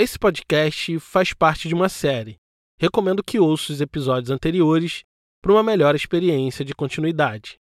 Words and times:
Esse 0.00 0.18
podcast 0.18 0.98
faz 0.98 1.34
parte 1.34 1.68
de 1.68 1.74
uma 1.74 1.90
série. 1.90 2.38
Recomendo 2.78 3.22
que 3.22 3.38
ouça 3.38 3.70
os 3.70 3.82
episódios 3.82 4.30
anteriores 4.30 5.04
para 5.42 5.52
uma 5.52 5.62
melhor 5.62 5.94
experiência 5.94 6.64
de 6.64 6.74
continuidade. 6.74 7.60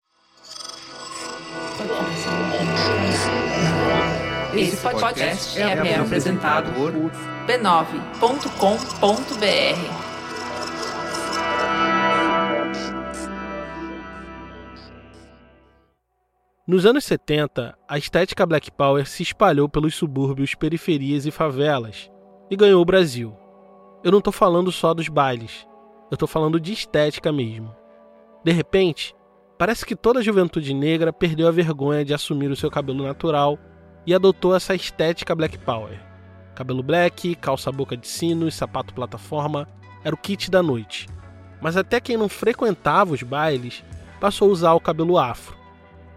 Esse 4.55 4.77
podcast 4.77 5.59
é, 5.61 5.95
apresentado 5.95 6.73
por 6.73 6.91
b9.com.br. 7.45 7.93
Nos 16.65 16.83
anos 16.87 17.05
70, 17.05 17.77
a 17.87 17.97
estética 17.99 18.43
Black 18.43 18.71
Power 18.71 19.05
se 19.05 19.21
espalhou 19.21 19.69
pelos 19.69 19.93
subúrbios, 19.93 20.55
periferias 20.55 21.27
e 21.27 21.31
favelas 21.31 22.11
e 22.53 22.55
ganhou 22.55 22.81
o 22.81 22.85
Brasil. 22.85 23.35
Eu 24.03 24.11
não 24.11 24.19
estou 24.19 24.31
falando 24.31 24.71
só 24.71 24.93
dos 24.93 25.09
bailes, 25.09 25.67
eu 26.11 26.15
estou 26.15 26.27
falando 26.27 26.59
de 26.59 26.71
estética 26.71 27.31
mesmo. 27.31 27.75
De 28.43 28.51
repente, 28.51 29.15
parece 29.57 29.85
que 29.85 29.95
toda 29.95 30.19
a 30.19 30.23
juventude 30.23 30.73
negra 30.73 31.11
perdeu 31.11 31.47
a 31.47 31.51
vergonha 31.51 32.05
de 32.05 32.13
assumir 32.13 32.51
o 32.51 32.55
seu 32.55 32.69
cabelo 32.69 33.03
natural 33.03 33.57
e 34.05 34.13
adotou 34.13 34.55
essa 34.55 34.75
estética 34.75 35.35
Black 35.35 35.57
Power. 35.57 35.99
Cabelo 36.53 36.83
black, 36.83 37.33
calça 37.35 37.71
boca 37.71 37.97
de 37.97 38.07
sino 38.07 38.47
e 38.47 38.51
sapato 38.51 38.93
plataforma 38.93 39.67
era 40.03 40.13
o 40.13 40.17
kit 40.17 40.51
da 40.51 40.61
noite. 40.61 41.07
Mas 41.59 41.75
até 41.75 41.99
quem 41.99 42.15
não 42.15 42.29
frequentava 42.29 43.13
os 43.13 43.23
bailes 43.23 43.83
passou 44.19 44.49
a 44.49 44.51
usar 44.51 44.73
o 44.73 44.79
cabelo 44.79 45.17
afro 45.17 45.63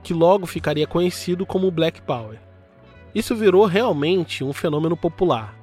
que 0.07 0.15
logo 0.15 0.47
ficaria 0.47 0.87
conhecido 0.87 1.45
como 1.45 1.69
Black 1.69 2.01
Power. 2.01 2.39
Isso 3.13 3.35
virou 3.35 3.65
realmente 3.65 4.45
um 4.45 4.53
fenômeno 4.53 4.97
popular. 4.97 5.56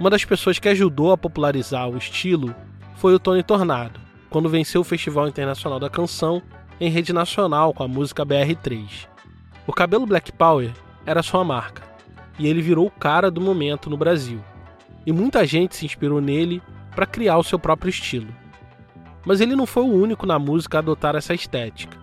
Uma 0.00 0.08
das 0.08 0.24
pessoas 0.24 0.58
que 0.58 0.66
ajudou 0.66 1.12
a 1.12 1.18
popularizar 1.18 1.86
o 1.86 1.98
estilo 1.98 2.54
foi 2.96 3.14
o 3.14 3.18
Tony 3.18 3.42
Tornado, 3.42 4.00
quando 4.30 4.48
venceu 4.48 4.80
o 4.80 4.84
Festival 4.84 5.28
Internacional 5.28 5.78
da 5.78 5.90
Canção 5.90 6.40
em 6.80 6.88
rede 6.88 7.12
nacional 7.12 7.74
com 7.74 7.82
a 7.82 7.88
música 7.88 8.24
BR3. 8.24 9.06
O 9.66 9.74
cabelo 9.74 10.06
Black 10.06 10.32
Power 10.32 10.72
era 11.04 11.22
sua 11.22 11.44
marca, 11.44 11.82
e 12.38 12.48
ele 12.48 12.62
virou 12.62 12.86
o 12.86 12.90
cara 12.90 13.30
do 13.30 13.42
momento 13.42 13.90
no 13.90 13.96
Brasil. 13.98 14.40
E 15.04 15.12
muita 15.12 15.44
gente 15.44 15.76
se 15.76 15.84
inspirou 15.84 16.18
nele 16.18 16.62
para 16.96 17.04
criar 17.04 17.36
o 17.36 17.44
seu 17.44 17.58
próprio 17.58 17.90
estilo. 17.90 18.34
Mas 19.26 19.42
ele 19.42 19.54
não 19.54 19.66
foi 19.66 19.82
o 19.82 19.92
único 19.92 20.24
na 20.24 20.38
música 20.38 20.78
a 20.78 20.80
adotar 20.80 21.14
essa 21.14 21.34
estética. 21.34 21.98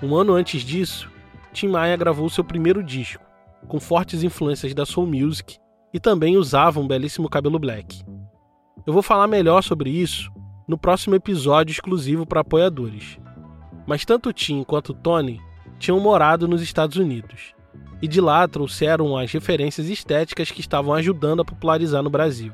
Um 0.00 0.14
ano 0.14 0.32
antes 0.32 0.62
disso, 0.62 1.10
Tim 1.52 1.66
Maia 1.66 1.96
gravou 1.96 2.30
seu 2.30 2.44
primeiro 2.44 2.84
disco, 2.84 3.24
com 3.66 3.80
fortes 3.80 4.22
influências 4.22 4.72
da 4.72 4.86
soul 4.86 5.08
music 5.08 5.58
e 5.92 6.00
também 6.00 6.36
usava 6.36 6.80
um 6.80 6.86
belíssimo 6.86 7.28
cabelo 7.28 7.58
black. 7.58 8.02
Eu 8.86 8.92
vou 8.92 9.02
falar 9.02 9.26
melhor 9.26 9.62
sobre 9.62 9.90
isso 9.90 10.30
no 10.66 10.76
próximo 10.76 11.14
episódio 11.14 11.72
exclusivo 11.72 12.26
para 12.26 12.40
apoiadores. 12.40 13.18
Mas 13.86 14.04
tanto 14.04 14.32
Tim 14.32 14.64
quanto 14.64 14.92
Tony 14.92 15.40
tinham 15.78 16.00
morado 16.00 16.48
nos 16.48 16.62
Estados 16.62 16.96
Unidos, 16.96 17.54
e 18.02 18.08
de 18.08 18.20
lá 18.20 18.46
trouxeram 18.48 19.16
as 19.16 19.30
referências 19.30 19.88
estéticas 19.88 20.50
que 20.50 20.60
estavam 20.60 20.92
ajudando 20.94 21.40
a 21.42 21.44
popularizar 21.44 22.02
no 22.02 22.10
Brasil. 22.10 22.52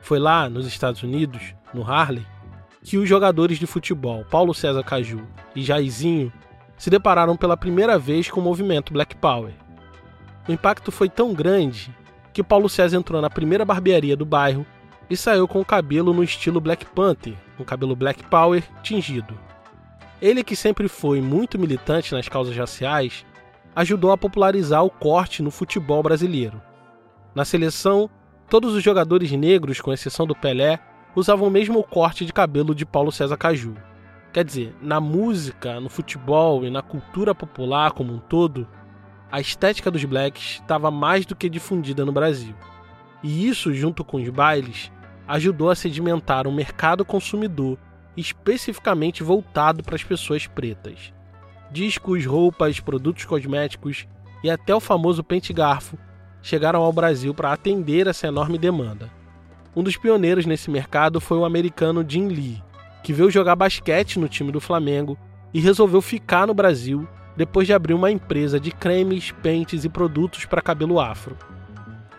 Foi 0.00 0.18
lá, 0.18 0.48
nos 0.48 0.66
Estados 0.66 1.02
Unidos, 1.02 1.54
no 1.72 1.82
Harley, 1.82 2.26
que 2.82 2.98
os 2.98 3.08
jogadores 3.08 3.58
de 3.58 3.66
futebol 3.66 4.24
Paulo 4.24 4.52
César 4.52 4.82
Caju 4.82 5.26
e 5.54 5.62
Jairzinho 5.62 6.32
se 6.76 6.90
depararam 6.90 7.36
pela 7.36 7.56
primeira 7.56 7.98
vez 7.98 8.28
com 8.28 8.40
o 8.40 8.42
movimento 8.42 8.92
Black 8.92 9.16
Power. 9.16 9.54
O 10.48 10.52
impacto 10.52 10.90
foi 10.90 11.08
tão 11.08 11.32
grande 11.32 11.94
que 12.32 12.42
Paulo 12.42 12.68
César 12.68 12.96
entrou 12.96 13.20
na 13.20 13.30
primeira 13.30 13.64
barbearia 13.64 14.16
do 14.16 14.24
bairro 14.24 14.66
e 15.10 15.16
saiu 15.16 15.46
com 15.46 15.60
o 15.60 15.64
cabelo 15.64 16.14
no 16.14 16.24
estilo 16.24 16.60
Black 16.60 16.86
Panther, 16.86 17.34
um 17.58 17.64
cabelo 17.64 17.94
Black 17.94 18.24
Power 18.24 18.62
tingido. 18.82 19.38
Ele, 20.20 20.44
que 20.44 20.56
sempre 20.56 20.88
foi 20.88 21.20
muito 21.20 21.58
militante 21.58 22.14
nas 22.14 22.28
causas 22.28 22.56
raciais, 22.56 23.26
ajudou 23.74 24.12
a 24.12 24.18
popularizar 24.18 24.84
o 24.84 24.90
corte 24.90 25.42
no 25.42 25.50
futebol 25.50 26.02
brasileiro. 26.02 26.62
Na 27.34 27.44
seleção, 27.44 28.08
todos 28.48 28.74
os 28.74 28.82
jogadores 28.82 29.30
negros, 29.32 29.80
com 29.80 29.92
exceção 29.92 30.26
do 30.26 30.34
Pelé, 30.34 30.78
usavam 31.16 31.48
o 31.48 31.50
mesmo 31.50 31.82
corte 31.82 32.24
de 32.24 32.32
cabelo 32.32 32.74
de 32.74 32.86
Paulo 32.86 33.12
César 33.12 33.36
Caju. 33.36 33.74
Quer 34.32 34.44
dizer, 34.44 34.74
na 34.80 35.00
música, 35.00 35.78
no 35.80 35.90
futebol 35.90 36.64
e 36.64 36.70
na 36.70 36.80
cultura 36.80 37.34
popular 37.34 37.92
como 37.92 38.14
um 38.14 38.18
todo, 38.18 38.66
a 39.32 39.40
estética 39.40 39.90
dos 39.90 40.04
blacks 40.04 40.60
estava 40.60 40.90
mais 40.90 41.24
do 41.24 41.34
que 41.34 41.48
difundida 41.48 42.04
no 42.04 42.12
Brasil. 42.12 42.54
E 43.22 43.48
isso, 43.48 43.72
junto 43.72 44.04
com 44.04 44.18
os 44.18 44.28
bailes, 44.28 44.92
ajudou 45.26 45.70
a 45.70 45.74
sedimentar 45.74 46.46
um 46.46 46.52
mercado 46.52 47.02
consumidor 47.02 47.78
especificamente 48.14 49.22
voltado 49.22 49.82
para 49.82 49.94
as 49.94 50.04
pessoas 50.04 50.46
pretas. 50.46 51.14
Discos, 51.70 52.26
roupas, 52.26 52.78
produtos 52.78 53.24
cosméticos 53.24 54.06
e 54.44 54.50
até 54.50 54.74
o 54.74 54.80
famoso 54.80 55.24
pente 55.24 55.50
garfo 55.50 55.96
chegaram 56.42 56.82
ao 56.82 56.92
Brasil 56.92 57.32
para 57.32 57.54
atender 57.54 58.06
essa 58.06 58.26
enorme 58.26 58.58
demanda. 58.58 59.10
Um 59.74 59.82
dos 59.82 59.96
pioneiros 59.96 60.44
nesse 60.44 60.70
mercado 60.70 61.22
foi 61.22 61.38
o 61.38 61.46
americano 61.46 62.04
Jim 62.06 62.28
Lee, 62.28 62.62
que 63.02 63.14
veio 63.14 63.30
jogar 63.30 63.56
basquete 63.56 64.18
no 64.18 64.28
time 64.28 64.52
do 64.52 64.60
Flamengo 64.60 65.16
e 65.54 65.60
resolveu 65.60 66.02
ficar 66.02 66.46
no 66.46 66.52
Brasil 66.52 67.08
depois 67.36 67.66
de 67.66 67.72
abrir 67.72 67.94
uma 67.94 68.10
empresa 68.10 68.60
de 68.60 68.70
cremes, 68.70 69.30
pentes 69.30 69.84
e 69.84 69.88
produtos 69.88 70.44
para 70.44 70.62
cabelo 70.62 71.00
afro. 71.00 71.36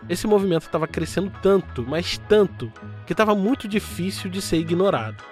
Esse 0.08 0.26
movimento 0.26 0.62
estava 0.62 0.86
crescendo 0.86 1.32
tanto, 1.42 1.84
mas 1.86 2.18
tanto, 2.28 2.70
que 3.06 3.12
estava 3.12 3.34
muito 3.34 3.66
difícil 3.66 4.30
de 4.30 4.42
ser 4.42 4.58
ignorado. 4.58 5.22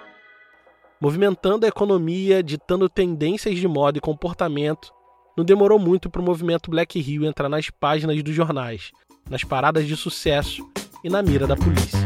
Movimentando 0.99 1.65
a 1.65 1.69
economia, 1.69 2.41
ditando 2.41 2.89
tendências 2.89 3.57
de 3.57 3.67
moda 3.67 3.97
e 3.97 4.01
comportamento, 4.01 4.91
não 5.37 5.43
demorou 5.43 5.77
muito 5.77 6.09
para 6.09 6.21
o 6.21 6.23
movimento 6.23 6.71
Black 6.71 6.99
Rio 6.99 7.25
entrar 7.25 7.49
nas 7.49 7.69
páginas 7.69 8.21
dos 8.23 8.33
jornais, 8.33 8.91
nas 9.29 9.43
paradas 9.43 9.85
de 9.85 9.97
sucesso 9.97 10.67
e 11.03 11.09
na 11.09 11.21
mira 11.21 11.45
da 11.45 11.55
polícia. 11.55 11.99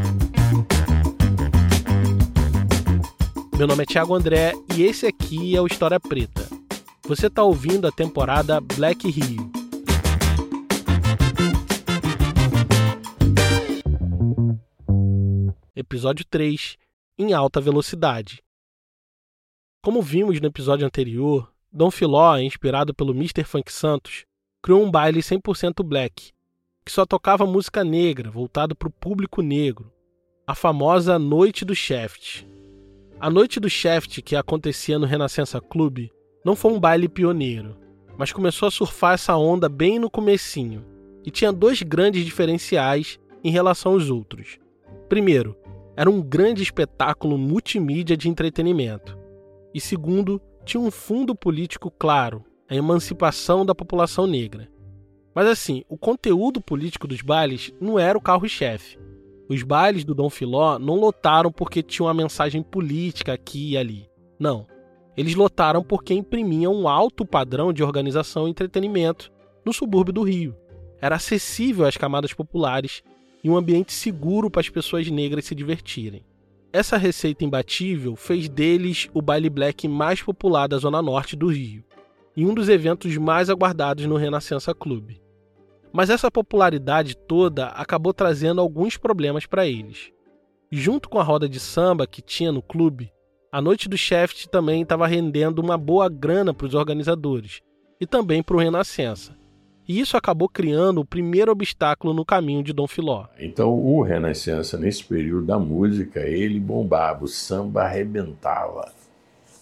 Meu 3.58 3.68
nome 3.68 3.84
é 3.84 3.86
Thiago 3.86 4.16
André 4.16 4.54
e 4.76 4.84
esse 4.84 5.06
aqui 5.06 5.56
é 5.56 5.62
o 5.62 5.68
História 5.68 6.00
Preta. 6.00 6.47
Você 7.08 7.28
está 7.28 7.42
ouvindo 7.42 7.88
a 7.88 7.92
temporada 7.92 8.60
Black 8.60 9.10
Rio. 9.10 9.50
Episódio 15.74 16.26
3 16.26 16.78
Em 17.18 17.32
alta 17.32 17.62
velocidade. 17.62 18.44
Como 19.82 20.02
vimos 20.02 20.42
no 20.42 20.48
episódio 20.48 20.86
anterior, 20.86 21.50
Dom 21.72 21.90
Filó, 21.90 22.38
inspirado 22.40 22.94
pelo 22.94 23.14
Mr. 23.14 23.46
Funk 23.46 23.72
Santos, 23.72 24.26
criou 24.62 24.84
um 24.84 24.92
baile 24.92 25.22
100% 25.22 25.82
black, 25.84 26.34
que 26.84 26.92
só 26.92 27.06
tocava 27.06 27.46
música 27.46 27.86
negra, 27.86 28.30
voltado 28.30 28.76
para 28.76 28.90
o 28.90 28.92
público 28.92 29.42
negro, 29.42 29.90
a 30.46 30.54
famosa 30.54 31.18
Noite 31.18 31.64
do 31.64 31.74
Shaft. 31.74 32.46
A 33.18 33.30
noite 33.30 33.62
do 33.62 33.70
Shaft, 33.70 34.22
que 34.22 34.36
acontecia 34.36 35.00
no 35.00 35.06
Renascença 35.06 35.62
Clube, 35.62 36.12
não 36.44 36.56
foi 36.56 36.72
um 36.72 36.80
baile 36.80 37.08
pioneiro, 37.08 37.76
mas 38.18 38.32
começou 38.32 38.68
a 38.68 38.72
surfar 38.72 39.14
essa 39.14 39.36
onda 39.36 39.68
bem 39.70 40.00
no 40.00 40.10
comecinho, 40.10 40.86
e 41.26 41.32
tinha 41.32 41.52
dois 41.52 41.82
grandes 41.82 42.24
diferenciais 42.24 43.20
em 43.44 43.52
relação 43.52 43.94
aos 43.94 44.10
outros. 44.10 44.58
Primeiro, 45.10 45.58
era 45.96 46.10
um 46.10 46.22
grande 46.22 46.62
espetáculo 46.62 47.38
multimídia 47.38 48.16
de 48.16 48.30
entretenimento. 48.30 49.18
E 49.74 49.82
segundo, 49.82 50.42
tinha 50.64 50.82
um 50.82 50.92
fundo 50.92 51.36
político 51.36 51.92
claro, 51.92 52.44
a 52.70 52.76
emancipação 52.76 53.66
da 53.66 53.74
população 53.74 54.28
negra. 54.28 54.70
Mas 55.34 55.48
assim, 55.48 55.84
o 55.88 55.98
conteúdo 55.98 56.60
político 56.60 57.08
dos 57.08 57.22
bailes 57.22 57.74
não 57.80 58.00
era 58.00 58.18
o 58.18 58.22
carro-chefe. 58.22 58.98
Os 59.50 59.64
bailes 59.64 60.04
do 60.04 60.14
Dom 60.14 60.30
Filó 60.30 60.78
não 60.78 60.96
lotaram 60.96 61.52
porque 61.52 61.82
tinha 61.82 62.06
uma 62.06 62.14
mensagem 62.14 62.62
política 62.62 63.34
aqui 63.34 63.72
e 63.72 63.78
ali. 63.78 64.10
Não. 64.40 64.68
Eles 65.18 65.34
lotaram 65.34 65.84
porque 65.84 66.14
imprimiam 66.14 66.72
um 66.74 66.88
alto 66.88 67.26
padrão 67.26 67.74
de 67.74 67.84
organização 67.84 68.48
e 68.48 68.52
entretenimento 68.52 69.32
no 69.66 69.74
subúrbio 69.74 70.14
do 70.14 70.22
Rio. 70.22 70.56
Era 71.02 71.16
acessível 71.16 71.88
às 71.88 71.98
camadas 71.98 72.34
populares 72.34 73.04
e 73.44 73.50
um 73.50 73.58
ambiente 73.58 73.92
seguro 73.92 74.50
para 74.50 74.62
as 74.62 74.70
pessoas 74.70 75.10
negras 75.10 75.46
se 75.46 75.56
divertirem. 75.56 76.24
Essa 76.72 76.98
receita 76.98 77.44
imbatível 77.44 78.16
fez 78.16 78.48
deles 78.48 79.10
o 79.14 79.22
baile 79.22 79.50
black 79.50 79.88
mais 79.88 80.22
popular 80.22 80.68
da 80.68 80.78
zona 80.78 81.02
norte 81.02 81.36
do 81.36 81.48
Rio 81.48 81.84
e 82.36 82.46
um 82.46 82.54
dos 82.54 82.70
eventos 82.70 83.18
mais 83.18 83.50
aguardados 83.50 84.06
no 84.06 84.16
Renascença 84.16 84.74
Clube. 84.76 85.20
Mas 85.92 86.12
essa 86.12 86.30
popularidade 86.30 87.18
toda 87.18 87.70
acabou 87.70 88.14
trazendo 88.14 88.62
alguns 88.62 88.98
problemas 88.98 89.48
para 89.48 89.66
eles. 89.66 90.12
Junto 90.72 91.10
com 91.10 91.18
a 91.18 91.24
roda 91.24 91.50
de 91.50 91.60
samba 91.60 92.06
que 92.06 92.22
tinha 92.22 92.52
no 92.52 92.62
clube, 92.62 93.12
a 93.52 93.62
noite 93.62 93.88
do 93.88 93.98
Shaft 93.98 94.48
também 94.48 94.82
estava 94.82 95.08
rendendo 95.08 95.60
uma 95.60 95.78
boa 95.78 96.10
grana 96.10 96.54
para 96.54 96.68
os 96.68 96.74
organizadores 96.74 97.62
e 98.00 98.06
também 98.06 98.44
para 98.44 98.56
o 98.56 98.60
Renascença. 98.60 99.36
E 99.88 100.02
isso 100.02 100.18
acabou 100.18 100.50
criando 100.50 101.00
o 101.00 101.06
primeiro 101.06 101.52
obstáculo 101.52 102.14
no 102.14 102.26
caminho 102.26 102.62
de 102.62 102.74
Dom 102.74 102.88
Filó. 102.88 103.26
Então, 103.40 103.74
o 103.74 104.02
Renascença, 104.02 104.78
nesse 104.78 105.04
período 105.04 105.46
da 105.46 105.58
música, 105.58 106.20
ele 106.20 106.60
bombava, 106.60 107.24
o 107.24 107.28
samba 107.28 107.84
arrebentava, 107.84 108.92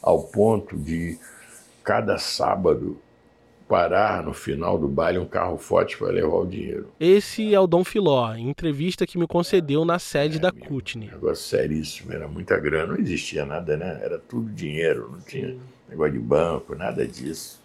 ao 0.01 0.23
ponto 0.23 0.75
de 0.75 1.19
cada 1.83 2.17
sábado 2.17 2.97
parar 3.67 4.23
no 4.23 4.33
final 4.33 4.77
do 4.77 4.87
baile 4.87 5.17
um 5.17 5.25
carro 5.25 5.57
forte 5.57 5.97
para 5.97 6.11
levar 6.11 6.35
o 6.35 6.45
dinheiro. 6.45 6.91
Esse 6.99 7.53
é 7.53 7.59
o 7.59 7.67
Dom 7.67 7.83
Filó, 7.83 8.33
entrevista 8.35 9.05
que 9.05 9.17
me 9.17 9.27
concedeu 9.27 9.83
na 9.83 9.99
sede 9.99 10.37
é, 10.37 10.39
da 10.39 10.51
Cutney. 10.51 11.09
Negócio 11.09 11.43
seríssimo, 11.45 12.13
era 12.13 12.27
muita 12.27 12.57
grana, 12.59 12.93
não 12.93 12.99
existia 12.99 13.45
nada, 13.45 13.75
né? 13.75 13.99
Era 14.03 14.19
tudo 14.19 14.51
dinheiro, 14.51 15.09
não 15.11 15.21
tinha 15.21 15.57
negócio 15.89 16.13
de 16.13 16.19
banco, 16.19 16.75
nada 16.75 17.07
disso. 17.07 17.63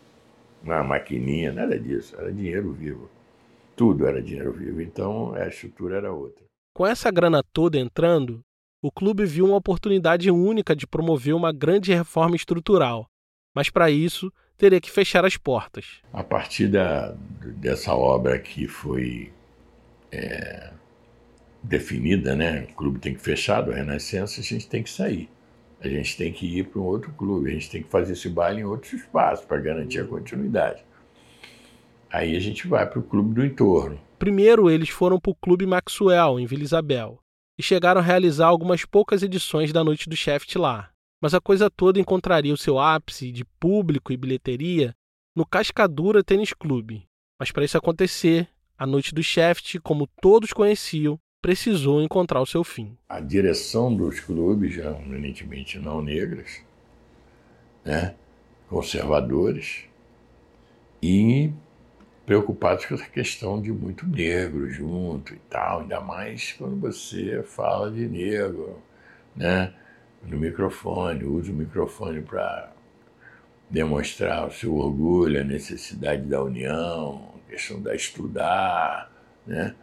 Uma 0.62 0.82
maquininha, 0.82 1.52
nada 1.52 1.79
disso, 1.79 2.14
era 2.19 2.32
dinheiro 2.32 2.73
vivo. 2.73 3.11
Tudo 3.76 4.06
era 4.06 4.20
dinheiro 4.20 4.52
vivo, 4.52 4.81
então 4.81 5.35
a 5.35 5.49
estrutura 5.49 5.97
era 5.97 6.12
outra. 6.12 6.44
Com 6.75 6.87
essa 6.87 7.11
grana 7.11 7.43
toda 7.52 7.79
entrando, 7.79 8.41
o 8.82 8.91
clube 8.91 9.25
viu 9.25 9.47
uma 9.47 9.56
oportunidade 9.56 10.31
única 10.31 10.75
de 10.75 10.87
promover 10.87 11.35
uma 11.35 11.52
grande 11.52 11.93
reforma 11.93 12.37
estrutural. 12.37 13.06
Mas 13.55 13.69
para 13.69 13.91
isso, 13.91 14.32
teria 14.61 14.81
que 14.81 14.91
fechar 14.91 15.25
as 15.25 15.39
portas. 15.39 15.87
A 16.12 16.23
partir 16.23 16.69
da, 16.69 17.15
dessa 17.57 17.95
obra 17.95 18.39
que 18.39 18.69
foi 18.69 19.33
é, 20.12 20.71
definida, 21.62 22.37
né? 22.37 22.67
O 22.71 22.75
clube 22.75 22.99
tem 22.99 23.15
que 23.15 23.21
fechar 23.21 23.62
do 23.62 23.73
Renascença, 23.73 24.41
a 24.41 24.45
gente 24.45 24.69
tem 24.69 24.83
que 24.83 24.91
sair. 24.91 25.31
A 25.81 25.89
gente 25.89 26.15
tem 26.15 26.31
que 26.31 26.59
ir 26.59 26.65
para 26.65 26.79
um 26.79 26.85
outro 26.85 27.11
clube, 27.12 27.49
a 27.49 27.55
gente 27.55 27.71
tem 27.71 27.83
que 27.83 27.89
fazer 27.89 28.12
esse 28.12 28.29
baile 28.29 28.61
em 28.61 28.65
outros 28.65 28.93
espaços 28.93 29.47
para 29.47 29.59
garantir 29.59 30.01
a 30.01 30.07
continuidade. 30.07 30.85
Aí 32.12 32.37
a 32.37 32.41
gente 32.41 32.69
vai 32.69 32.87
para 32.87 32.99
o 32.99 33.03
clube 33.03 33.33
do 33.33 33.45
entorno. 33.45 33.99
Primeiro, 34.19 34.69
eles 34.69 34.91
foram 34.91 35.19
para 35.19 35.31
o 35.31 35.35
Clube 35.35 35.65
Maxwell, 35.65 36.39
em 36.39 36.45
Vila 36.45 36.65
Isabel, 36.65 37.19
e 37.59 37.62
chegaram 37.62 38.01
a 38.01 38.05
realizar 38.05 38.49
algumas 38.49 38.85
poucas 38.85 39.23
edições 39.23 39.73
da 39.73 39.83
Noite 39.83 40.07
do 40.07 40.17
Shaft 40.17 40.55
lá 40.57 40.91
mas 41.21 41.35
a 41.35 41.41
coisa 41.41 41.71
toda 41.71 42.01
encontraria 42.01 42.55
o 42.55 42.57
seu 42.57 42.79
ápice 42.79 43.31
de 43.31 43.45
público 43.45 44.13
e 44.13 44.17
bilheteria 44.17 44.95
no 45.37 45.45
Cascadura 45.45 46.25
Tênis 46.25 46.53
Clube. 46.53 47.07
Mas 47.39 47.51
para 47.51 47.65
isso 47.65 47.77
acontecer, 47.77 48.49
a 48.79 48.87
noite 48.87 49.15
do 49.15 49.23
Shaft, 49.23 49.79
como 49.81 50.09
todos 50.21 50.53
conheciam, 50.53 51.19
precisou 51.43 52.03
encontrar 52.03 52.41
o 52.41 52.47
seu 52.47 52.63
fim. 52.65 52.97
A 53.09 53.21
direção 53.21 53.95
dos 53.95 54.21
clubes, 54.21 54.77
eminentemente 54.77 55.79
não 55.79 56.03
negras, 56.03 56.63
né, 57.85 58.15
conservadores, 58.69 59.85
e 61.03 61.51
preocupados 62.27 62.85
com 62.85 62.95
essa 62.95 63.09
questão 63.09 63.61
de 63.61 63.73
muito 63.73 64.07
negro 64.07 64.71
junto 64.71 65.35
e 65.35 65.39
tal, 65.49 65.81
ainda 65.81 66.01
mais 66.01 66.53
quando 66.53 66.79
você 66.79 67.43
fala 67.43 67.91
de 67.91 68.07
negro, 68.07 68.79
né? 69.35 69.75
No 70.23 70.39
microfone, 70.39 71.25
usa 71.25 71.51
o 71.51 71.55
microfone 71.55 72.23
para 72.23 72.73
demonstrar 73.69 74.49
o 74.49 74.53
seu 74.53 74.75
orgulho, 74.75 75.41
a 75.41 75.45
necessidade 75.45 76.23
da 76.23 76.43
união, 76.43 77.35
a 77.37 77.51
questão 77.51 77.81
da 77.81 77.95
estudar, 77.95 79.11
né? 79.47 79.75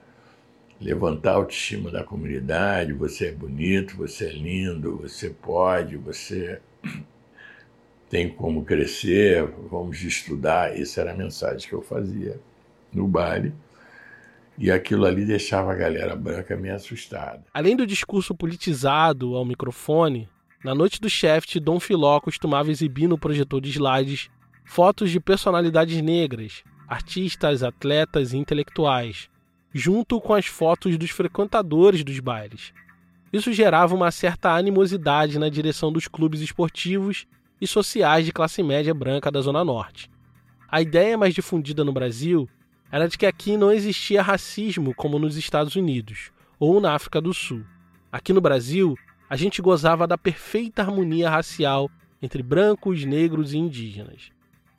levantar 0.80 1.32
a 1.32 1.36
autoestima 1.36 1.90
da 1.90 2.04
comunidade, 2.04 2.94
você 2.94 3.28
é 3.28 3.32
bonito, 3.32 3.98
você 3.98 4.28
é 4.28 4.32
lindo, 4.32 4.98
você 4.98 5.30
pode, 5.30 5.98
você 5.98 6.62
tem 8.10 8.30
como 8.30 8.64
crescer, 8.64 9.44
vamos 9.70 10.02
estudar. 10.04 10.80
Essa 10.80 11.02
era 11.02 11.14
a 11.14 11.18
mensagem 11.18 11.68
que 11.68 11.74
eu 11.74 11.82
fazia 11.82 12.40
no 12.94 13.08
baile. 13.08 13.54
E 14.58 14.72
aquilo 14.72 15.06
ali 15.06 15.24
deixava 15.24 15.72
a 15.72 15.76
galera 15.76 16.16
branca 16.16 16.58
meio 16.58 16.76
assustada. 16.76 17.44
Além 17.54 17.76
do 17.76 17.86
discurso 17.86 18.34
politizado 18.34 19.36
ao 19.36 19.46
microfone, 19.46 20.28
na 20.64 20.74
noite 20.74 21.00
do 21.00 21.10
Shaft, 21.10 21.60
Dom 21.60 21.80
Filó 21.80 22.20
costumava 22.20 22.72
exibir 22.72 23.08
no 23.08 23.18
projetor 23.18 23.62
de 23.62 23.70
slides 23.70 24.30
fotos 24.66 25.12
de 25.12 25.20
personalidades 25.20 26.02
negras, 26.02 26.64
artistas, 26.88 27.64
atletas 27.64 28.34
e 28.34 28.38
intelectuais, 28.38 29.30
junto 29.74 30.20
com 30.20 30.34
as 30.34 30.48
fotos 30.48 30.98
dos 30.98 31.12
frequentadores 31.12 32.04
dos 32.04 32.20
bailes. 32.20 32.74
Isso 33.32 33.54
gerava 33.54 33.94
uma 33.94 34.10
certa 34.10 34.54
animosidade 34.54 35.38
na 35.38 35.50
direção 35.50 35.92
dos 35.92 36.08
clubes 36.08 36.42
esportivos 36.42 37.26
e 37.62 37.68
sociais 37.68 38.26
de 38.26 38.32
classe 38.32 38.64
média 38.64 38.94
branca 38.94 39.30
da 39.32 39.42
Zona 39.42 39.64
Norte. 39.64 40.10
A 40.70 40.82
ideia 40.82 41.18
mais 41.18 41.34
difundida 41.34 41.84
no 41.84 41.94
Brasil 41.94 42.50
era 42.92 43.08
de 43.08 43.18
que 43.18 43.26
aqui 43.26 43.58
não 43.58 43.72
existia 43.72 44.22
racismo 44.22 44.94
como 44.94 45.20
nos 45.20 45.36
Estados 45.36 45.76
Unidos 45.76 46.32
ou 46.60 46.80
na 46.80 46.94
África 46.94 47.20
do 47.20 47.34
Sul. 47.34 47.64
Aqui 48.12 48.32
no 48.32 48.42
Brasil, 48.42 48.98
a 49.30 49.36
gente 49.36 49.62
gozava 49.62 50.08
da 50.08 50.18
perfeita 50.18 50.82
harmonia 50.82 51.30
racial 51.30 51.90
entre 52.22 52.42
brancos, 52.42 53.04
negros 53.04 53.54
e 53.54 53.58
indígenas. 53.58 54.32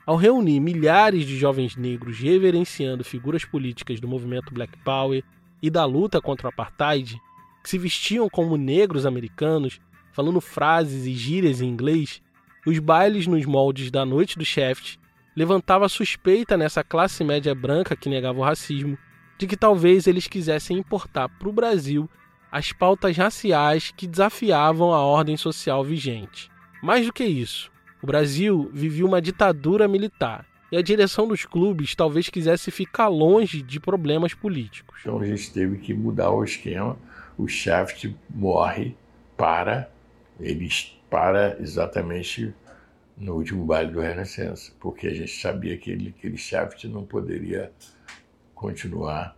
Ao 0.06 0.16
reunir 0.16 0.58
milhares 0.58 1.26
de 1.26 1.36
jovens 1.36 1.76
negros 1.76 2.18
reverenciando 2.18 3.04
figuras 3.04 3.44
políticas 3.44 4.00
do 4.00 4.08
movimento 4.08 4.54
Black 4.54 4.76
Power 4.78 5.22
e 5.62 5.68
da 5.68 5.84
luta 5.84 6.20
contra 6.20 6.46
o 6.46 6.50
apartheid, 6.50 7.20
que 7.62 7.68
se 7.68 7.76
vestiam 7.76 8.28
como 8.28 8.56
negros 8.56 9.04
americanos, 9.04 9.78
falando 10.12 10.40
frases 10.40 11.04
e 11.04 11.12
gírias 11.12 11.60
em 11.60 11.68
inglês, 11.68 12.22
os 12.66 12.78
bailes 12.78 13.26
nos 13.26 13.44
moldes 13.44 13.90
da 13.90 14.04
Noite 14.06 14.38
do 14.38 14.44
Shaft 14.44 14.98
levantava 15.38 15.88
suspeita 15.88 16.56
nessa 16.56 16.82
classe 16.82 17.22
média 17.22 17.54
branca 17.54 17.94
que 17.94 18.08
negava 18.08 18.40
o 18.40 18.42
racismo 18.42 18.98
de 19.38 19.46
que 19.46 19.56
talvez 19.56 20.08
eles 20.08 20.26
quisessem 20.26 20.76
importar 20.76 21.28
para 21.28 21.48
o 21.48 21.52
Brasil 21.52 22.10
as 22.50 22.72
pautas 22.72 23.16
raciais 23.16 23.92
que 23.96 24.08
desafiavam 24.08 24.92
a 24.92 24.98
ordem 24.98 25.36
social 25.36 25.84
vigente. 25.84 26.50
Mais 26.82 27.06
do 27.06 27.12
que 27.12 27.22
isso, 27.22 27.70
o 28.02 28.06
Brasil 28.06 28.68
vivia 28.74 29.06
uma 29.06 29.22
ditadura 29.22 29.86
militar 29.86 30.44
e 30.72 30.76
a 30.76 30.82
direção 30.82 31.28
dos 31.28 31.44
clubes 31.44 31.94
talvez 31.94 32.28
quisesse 32.28 32.72
ficar 32.72 33.06
longe 33.06 33.62
de 33.62 33.78
problemas 33.78 34.34
políticos. 34.34 34.98
Então 35.02 35.20
a 35.20 35.24
gente 35.24 35.52
teve 35.52 35.76
que 35.78 35.94
mudar 35.94 36.30
o 36.30 36.42
esquema. 36.42 36.98
O 37.38 37.46
Shaft 37.46 38.12
morre 38.28 38.96
para 39.36 39.88
eles 40.40 40.98
para 41.08 41.56
exatamente 41.60 42.52
no 43.18 43.34
último 43.34 43.64
baile 43.64 43.92
do 43.92 44.00
Renascença, 44.00 44.72
porque 44.78 45.06
a 45.06 45.14
gente 45.14 45.32
sabia 45.40 45.76
que 45.76 45.90
ele, 45.90 46.14
aquele 46.16 46.36
Shaft 46.36 46.84
não 46.84 47.04
poderia 47.04 47.72
continuar, 48.54 49.36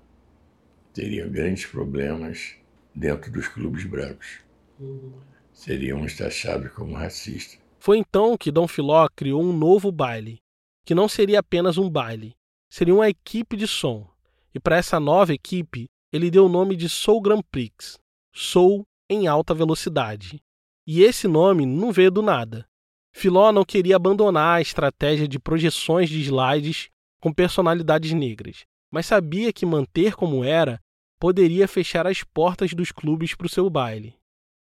teria 0.92 1.26
grandes 1.26 1.66
problemas 1.66 2.56
dentro 2.94 3.30
dos 3.32 3.48
clubes 3.48 3.84
brancos. 3.84 4.40
Uhum. 4.78 5.12
Seriam 5.52 6.06
taxados 6.06 6.70
como 6.72 6.94
racistas. 6.94 7.58
Foi 7.78 7.98
então 7.98 8.36
que 8.36 8.50
Dom 8.50 8.68
Filó 8.68 9.08
criou 9.14 9.42
um 9.42 9.52
novo 9.52 9.90
baile, 9.90 10.38
que 10.84 10.94
não 10.94 11.08
seria 11.08 11.40
apenas 11.40 11.78
um 11.78 11.88
baile, 11.88 12.34
seria 12.68 12.94
uma 12.94 13.08
equipe 13.08 13.56
de 13.56 13.66
som. 13.66 14.08
E 14.54 14.60
para 14.60 14.76
essa 14.76 14.98
nova 14.98 15.32
equipe, 15.32 15.86
ele 16.12 16.30
deu 16.30 16.46
o 16.46 16.48
nome 16.48 16.76
de 16.76 16.88
Soul 16.88 17.20
Grand 17.20 17.42
Prix, 17.50 17.98
Soul 18.34 18.84
em 19.08 19.26
alta 19.26 19.54
velocidade. 19.54 20.40
E 20.86 21.02
esse 21.02 21.28
nome 21.28 21.64
não 21.66 21.92
veio 21.92 22.10
do 22.10 22.22
nada. 22.22 22.66
Filó 23.12 23.52
não 23.52 23.64
queria 23.64 23.96
abandonar 23.96 24.58
a 24.58 24.60
estratégia 24.60 25.26
de 25.26 25.38
projeções 25.38 26.08
de 26.08 26.20
slides 26.20 26.90
com 27.20 27.32
personalidades 27.32 28.12
negras, 28.12 28.64
mas 28.90 29.06
sabia 29.06 29.52
que 29.52 29.66
manter 29.66 30.14
como 30.14 30.44
era 30.44 30.80
poderia 31.18 31.68
fechar 31.68 32.06
as 32.06 32.22
portas 32.22 32.72
dos 32.72 32.90
clubes 32.90 33.34
para 33.34 33.46
o 33.46 33.50
seu 33.50 33.68
baile. 33.68 34.14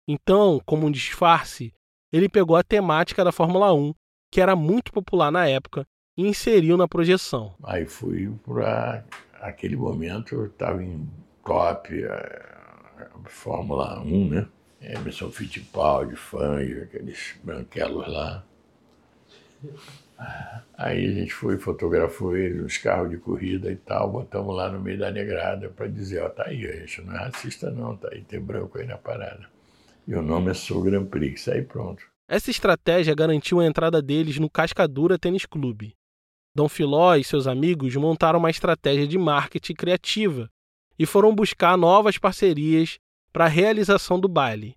Então, 0.07 0.61
como 0.65 0.87
um 0.87 0.91
disfarce, 0.91 1.73
ele 2.11 2.29
pegou 2.29 2.55
a 2.55 2.63
temática 2.63 3.23
da 3.23 3.33
Fórmula 3.33 3.73
1, 3.73 3.93
que 4.31 4.39
era 4.39 4.55
muito 4.55 4.93
popular 4.93 5.29
na 5.29 5.47
época, 5.47 5.85
e 6.15 6.25
inseriu 6.25 6.77
na 6.77 6.87
projeção. 6.87 7.53
Aí 7.63 7.85
fui 7.85 8.33
para 8.45 9.05
aquele 9.41 9.75
momento, 9.75 10.35
eu 10.35 10.45
estava 10.45 10.81
em 10.81 11.07
top, 11.43 11.93
a, 12.05 12.13
eh, 12.13 13.09
Fórmula 13.25 14.01
1, 14.01 14.29
né? 14.29 14.47
Emerson 14.81 15.31
Fittipaldi, 15.31 16.15
Fangio, 16.15 16.83
aqueles 16.83 17.35
branquelos 17.43 18.07
lá. 18.07 18.43
Aí 20.77 21.07
a 21.07 21.11
gente 21.11 21.33
foi, 21.33 21.57
fotografou 21.57 22.35
ele 22.35 22.61
nos 22.61 22.77
carros 22.77 23.09
de 23.09 23.17
corrida 23.17 23.71
e 23.71 23.75
tal, 23.75 24.11
botamos 24.11 24.55
lá 24.55 24.71
no 24.71 24.79
meio 24.79 24.97
da 24.97 25.11
negrada 25.11 25.69
para 25.69 25.87
dizer, 25.87 26.21
ó, 26.21 26.29
tá 26.29 26.45
aí, 26.47 26.65
a 26.65 26.75
gente 26.77 27.01
não 27.01 27.15
é 27.15 27.19
racista 27.25 27.69
não, 27.69 27.95
tá 27.95 28.09
aí, 28.11 28.23
tem 28.23 28.39
branco 28.39 28.77
aí 28.77 28.87
na 28.87 28.97
parada. 28.97 29.47
E 30.07 30.15
o 30.15 30.21
nome 30.21 30.51
é 30.51 30.53
Sul 30.53 30.83
Grand 30.83 31.05
Prix, 31.05 31.47
aí 31.49 31.61
pronto. 31.61 32.03
Essa 32.29 32.49
estratégia 32.49 33.15
garantiu 33.15 33.59
a 33.59 33.65
entrada 33.65 34.01
deles 34.01 34.39
no 34.39 34.49
Cascadura 34.49 35.17
Tênis 35.17 35.45
Clube. 35.45 35.95
Dom 36.55 36.67
Filó 36.67 37.15
e 37.15 37.23
seus 37.23 37.45
amigos 37.45 37.95
montaram 37.95 38.39
uma 38.39 38.49
estratégia 38.49 39.07
de 39.07 39.17
marketing 39.17 39.73
criativa 39.73 40.49
e 40.97 41.05
foram 41.05 41.33
buscar 41.33 41.77
novas 41.77 42.17
parcerias 42.17 42.97
para 43.31 43.45
a 43.45 43.49
realização 43.49 44.19
do 44.19 44.27
baile, 44.27 44.75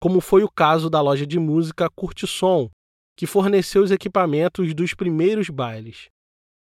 como 0.00 0.20
foi 0.20 0.42
o 0.42 0.50
caso 0.50 0.88
da 0.88 1.00
loja 1.00 1.26
de 1.26 1.38
música 1.38 1.88
Curtisson, 1.90 2.70
que 3.16 3.26
forneceu 3.26 3.82
os 3.82 3.90
equipamentos 3.90 4.74
dos 4.74 4.94
primeiros 4.94 5.48
bailes. 5.48 6.08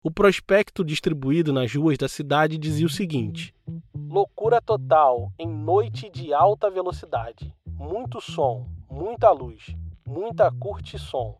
O 0.02 0.10
prospecto 0.10 0.82
distribuído 0.82 1.52
nas 1.52 1.74
ruas 1.74 1.98
da 1.98 2.08
cidade 2.08 2.58
dizia 2.58 2.86
o 2.86 2.90
seguinte: 2.90 3.54
Loucura 3.94 4.60
total 4.60 5.32
em 5.38 5.46
noite 5.46 6.08
de 6.10 6.32
alta 6.32 6.70
velocidade. 6.70 7.54
Muito 7.66 8.20
som, 8.20 8.66
muita 8.90 9.30
luz, 9.30 9.76
muita 10.06 10.50
curtição. 10.50 11.36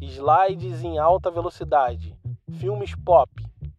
Slides 0.00 0.82
em 0.82 0.98
alta 0.98 1.30
velocidade. 1.30 2.16
Filmes 2.52 2.94
pop. 2.94 3.30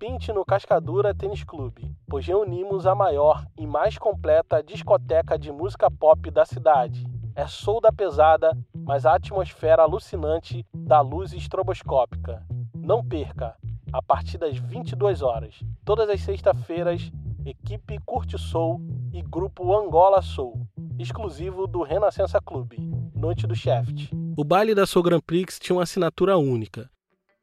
Pinte 0.08 0.32
no 0.32 0.46
Cascadura 0.46 1.16
Tênis 1.16 1.44
Clube, 1.44 1.92
pois 2.08 2.28
reunimos 2.28 2.86
a 2.86 2.94
maior 2.94 3.44
e 3.58 3.66
mais 3.66 3.98
completa 3.98 4.62
discoteca 4.62 5.36
de 5.36 5.52
música 5.52 5.90
pop 5.90 6.30
da 6.30 6.46
cidade. 6.46 7.04
É 7.34 7.48
solda 7.48 7.92
pesada, 7.92 8.56
mas 8.86 9.08
a 9.08 9.16
atmosfera 9.16 9.82
alucinante 9.82 10.64
da 10.76 11.02
luz 11.02 11.34
estroboscópica. 11.34 12.46
Não 12.76 13.04
perca, 13.04 13.56
a 13.92 14.00
partir 14.00 14.38
das 14.38 14.56
22 14.60 15.24
horas, 15.24 15.60
todas 15.84 16.08
as 16.08 16.22
sextas-feiras, 16.22 17.12
equipe 17.44 17.98
Curte 18.06 18.38
Soul 18.38 18.82
e 19.12 19.24
grupo 19.24 19.76
Angola 19.76 20.22
Soul, 20.22 20.68
exclusivo 21.00 21.66
do 21.66 21.82
Renascença 21.82 22.40
Clube, 22.40 22.78
Noite 23.16 23.48
do 23.48 23.56
Shaft. 23.56 24.12
O 24.38 24.44
baile 24.44 24.76
da 24.76 24.86
Soul 24.86 25.02
Grand 25.02 25.22
Prix 25.22 25.58
tinha 25.58 25.76
uma 25.76 25.82
assinatura 25.82 26.38
única. 26.38 26.92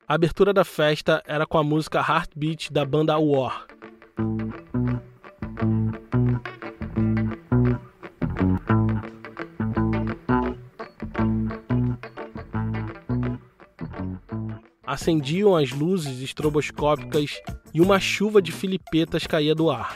A 0.07 0.15
abertura 0.15 0.53
da 0.53 0.65
festa 0.65 1.23
era 1.27 1.47
com 1.47 1.59
a 1.59 1.65
música 1.65 1.99
Heartbeat 1.99 2.73
da 2.73 2.85
banda 2.85 3.19
War. 3.19 3.67
acendiam 14.93 15.57
as 15.57 15.71
luzes 15.71 16.21
estroboscópicas 16.21 17.41
e 17.73 17.81
uma 17.81 17.99
chuva 17.99 18.43
de 18.43 18.53
filipetas 18.53 19.27
caía 19.27 19.55
do 19.55 19.71
ar. 19.71 19.95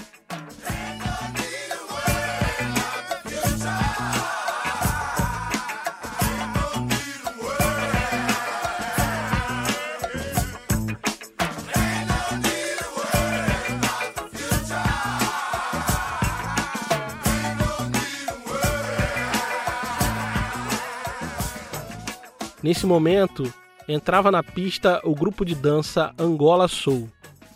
Nesse 22.67 22.85
momento, 22.85 23.45
entrava 23.87 24.29
na 24.29 24.43
pista 24.43 25.01
o 25.05 25.15
grupo 25.15 25.45
de 25.45 25.55
dança 25.55 26.13
Angola 26.19 26.67
Soul, 26.67 27.09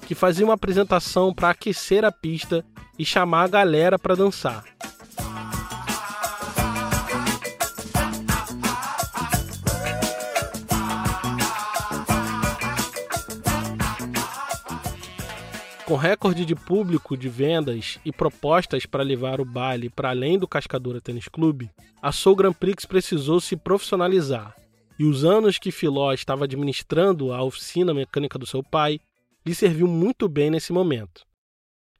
que 0.06 0.14
fazia 0.14 0.44
uma 0.44 0.54
apresentação 0.54 1.34
para 1.34 1.50
aquecer 1.50 2.04
a 2.04 2.12
pista 2.12 2.64
e 2.96 3.04
chamar 3.04 3.42
a 3.42 3.48
galera 3.48 3.98
para 3.98 4.14
dançar. 4.14 4.62
Com 15.84 15.96
recorde 15.96 16.44
de 16.44 16.54
público 16.54 17.16
de 17.16 17.28
vendas 17.28 17.98
e 18.04 18.12
propostas 18.12 18.86
para 18.86 19.02
levar 19.02 19.40
o 19.40 19.44
baile 19.44 19.90
para 19.90 20.10
além 20.10 20.38
do 20.38 20.46
Cascadura 20.46 21.00
Tênis 21.00 21.26
Clube, 21.26 21.68
a 22.00 22.12
Soul 22.12 22.36
Grand 22.36 22.52
Prix 22.52 22.84
precisou 22.84 23.40
se 23.40 23.56
profissionalizar 23.56 24.54
e 25.00 25.04
os 25.07 25.25
anos 25.25 25.59
que 25.59 25.71
Filó 25.71 26.12
estava 26.12 26.45
administrando 26.45 27.33
a 27.33 27.42
oficina 27.42 27.95
mecânica 27.95 28.38
do 28.38 28.45
seu 28.45 28.62
pai 28.62 29.00
lhe 29.47 29.54
serviu 29.54 29.88
muito 29.88 30.28
bem 30.28 30.50
nesse 30.50 30.75
momento. 30.75 31.26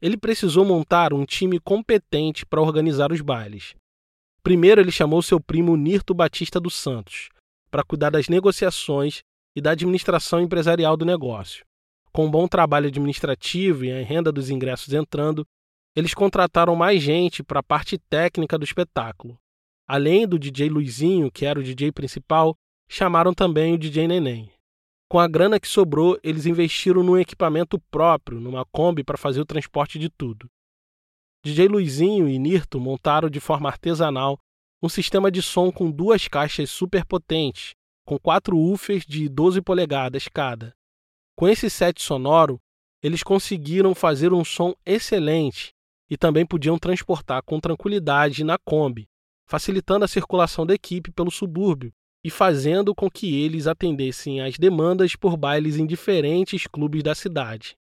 Ele 0.03 0.19
precisou 0.19 0.67
montar 0.67 1.15
um 1.15 1.25
time 1.25 1.59
competente 1.59 2.45
para 2.45 2.61
organizar 2.61 3.11
os 3.11 3.23
bailes. 3.23 3.75
Primeiro, 4.43 4.83
ele 4.83 4.93
chamou 4.93 5.23
seu 5.23 5.41
primo 5.41 5.79
Nirto 5.79 6.13
Batista 6.13 6.61
dos 6.61 6.75
Santos 6.75 7.31
para 7.71 7.83
cuidar 7.83 8.11
das 8.11 8.29
negociações 8.29 9.23
e 9.57 9.63
da 9.63 9.71
administração 9.71 10.39
empresarial 10.39 10.95
do 10.95 11.07
negócio. 11.07 11.65
Com 12.13 12.27
um 12.27 12.31
bom 12.31 12.47
trabalho 12.47 12.89
administrativo 12.89 13.87
e 13.87 13.93
a 13.93 14.05
renda 14.05 14.31
dos 14.31 14.51
ingressos 14.51 14.93
entrando, 14.93 15.47
eles 15.97 16.13
contrataram 16.13 16.77
mais 16.77 17.03
gente 17.03 17.43
para 17.43 17.61
a 17.61 17.63
parte 17.63 17.97
técnica 18.11 18.59
do 18.59 18.65
espetáculo. 18.65 19.39
Além 19.89 20.29
do 20.29 20.39
DJ 20.39 20.69
Luizinho, 20.69 21.33
que 21.33 21.47
era 21.47 21.59
o 21.59 21.63
DJ 21.63 21.93
principal, 21.93 22.55
chamaram 22.93 23.33
também 23.33 23.73
o 23.73 23.79
DJ 23.79 24.09
Neném. 24.09 24.51
Com 25.09 25.21
a 25.21 25.29
grana 25.29 25.61
que 25.61 25.69
sobrou, 25.69 26.19
eles 26.25 26.45
investiram 26.45 27.05
num 27.05 27.17
equipamento 27.17 27.79
próprio, 27.89 28.41
numa 28.41 28.65
Kombi 28.65 29.05
para 29.05 29.17
fazer 29.17 29.41
o 29.41 29.47
transporte 29.47 29.97
de 29.97 30.11
tudo. 30.11 30.51
DJ 31.45 31.69
Luizinho 31.69 32.29
e 32.29 32.37
Nirto 32.37 32.81
montaram 32.81 33.31
de 33.31 33.39
forma 33.39 33.69
artesanal 33.69 34.41
um 34.83 34.89
sistema 34.89 35.31
de 35.31 35.41
som 35.41 35.71
com 35.71 35.89
duas 35.89 36.27
caixas 36.27 36.69
super 36.69 37.05
potentes, 37.05 37.75
com 38.05 38.19
quatro 38.19 38.57
woofers 38.57 39.07
de 39.07 39.29
12 39.29 39.63
polegadas 39.63 40.27
cada. 40.27 40.75
Com 41.37 41.49
esse 41.49 41.71
set 41.71 42.03
sonoro, 42.03 42.61
eles 43.01 43.23
conseguiram 43.23 43.95
fazer 43.95 44.33
um 44.33 44.45
som 44.45 44.75
excelente 44.85 45.71
e 46.11 46.17
também 46.17 46.45
podiam 46.45 46.77
transportar 46.77 47.41
com 47.45 47.61
tranquilidade 47.61 48.43
na 48.43 48.59
Kombi, 48.59 49.07
facilitando 49.49 50.05
a 50.05 50.09
circulação 50.09 50.67
da 50.67 50.75
equipe 50.75 51.13
pelo 51.13 51.31
subúrbio 51.31 51.93
e 52.25 52.31
fazendo 52.31 52.95
com 52.95 53.11
que 53.11 53.43
eles 53.43 53.67
atendessem 53.67 54.41
às 54.41 54.59
demandas 54.59 55.17
por 55.17 55.37
bailes 55.37 55.77
em 55.77 55.87
diferentes 55.87 56.67
clubes 56.67 57.03
da 57.03 57.15
cidade. 57.15 57.75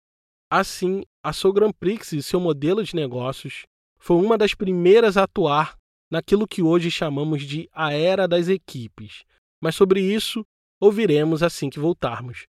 Assim, 0.50 1.02
a 1.22 1.32
Soul 1.32 1.54
Grand 1.54 1.72
Prix 1.72 2.12
e 2.12 2.22
seu 2.22 2.38
modelo 2.38 2.84
de 2.84 2.94
negócios 2.94 3.64
foi 3.98 4.16
uma 4.16 4.38
das 4.38 4.54
primeiras 4.54 5.16
a 5.16 5.24
atuar 5.24 5.76
naquilo 6.10 6.46
que 6.46 6.62
hoje 6.62 6.90
chamamos 6.90 7.42
de 7.42 7.68
a 7.72 7.92
era 7.92 8.28
das 8.28 8.48
equipes. 8.48 9.24
Mas 9.60 9.74
sobre 9.74 10.00
isso 10.00 10.44
ouviremos 10.80 11.42
assim 11.42 11.68
que 11.68 11.80
voltarmos. 11.80 12.46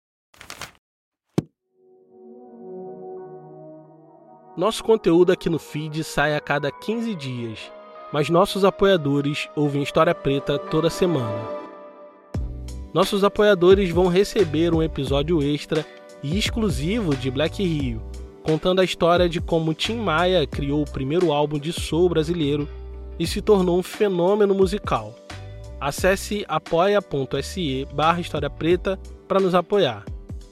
Nosso 4.56 4.84
conteúdo 4.84 5.32
aqui 5.32 5.48
no 5.48 5.58
feed 5.58 6.04
sai 6.04 6.36
a 6.36 6.40
cada 6.40 6.70
15 6.70 7.14
dias, 7.14 7.72
mas 8.12 8.28
nossos 8.28 8.64
apoiadores 8.64 9.48
ouvem 9.56 9.82
História 9.82 10.14
Preta 10.14 10.58
toda 10.58 10.90
semana. 10.90 11.62
Nossos 12.92 13.25
apoiadores 13.25 13.90
vão 13.90 14.06
receber 14.06 14.75
um 14.75 14.82
episódio 14.82 15.42
extra 15.42 15.84
e 16.22 16.38
exclusivo 16.38 17.16
de 17.16 17.30
Black 17.30 17.62
Rio, 17.62 18.02
contando 18.42 18.80
a 18.80 18.84
história 18.84 19.28
de 19.30 19.40
como 19.40 19.72
Tim 19.72 19.96
Maia 19.96 20.46
criou 20.46 20.82
o 20.82 20.90
primeiro 20.90 21.32
álbum 21.32 21.58
de 21.58 21.72
soul 21.72 22.11
brasileiro 22.11 22.68
e 23.18 23.26
se 23.26 23.40
tornou 23.40 23.78
um 23.78 23.82
fenômeno 23.82 24.54
musical. 24.54 25.14
Acesse 25.80 26.44
apoia.se 26.46 27.88
barra 27.94 28.20
História 28.20 28.50
Preta 28.50 28.99
para 29.26 29.40
nos 29.40 29.54
apoiar. 29.54 30.04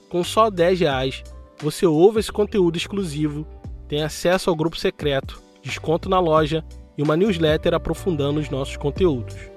Com 0.08 0.24
só 0.24 0.48
10 0.48 0.80
reais, 0.80 1.22
você 1.58 1.84
ouve 1.84 2.20
esse 2.20 2.32
conteúdo 2.32 2.78
exclusivo, 2.78 3.46
tem 3.86 4.02
acesso 4.02 4.48
ao 4.48 4.56
grupo 4.56 4.78
secreto, 4.78 5.42
desconto 5.62 6.08
na 6.08 6.18
loja 6.18 6.64
e 6.96 7.02
uma 7.02 7.18
newsletter 7.18 7.74
aprofundando 7.74 8.40
os 8.40 8.48
nossos 8.48 8.78
conteúdos. 8.78 9.49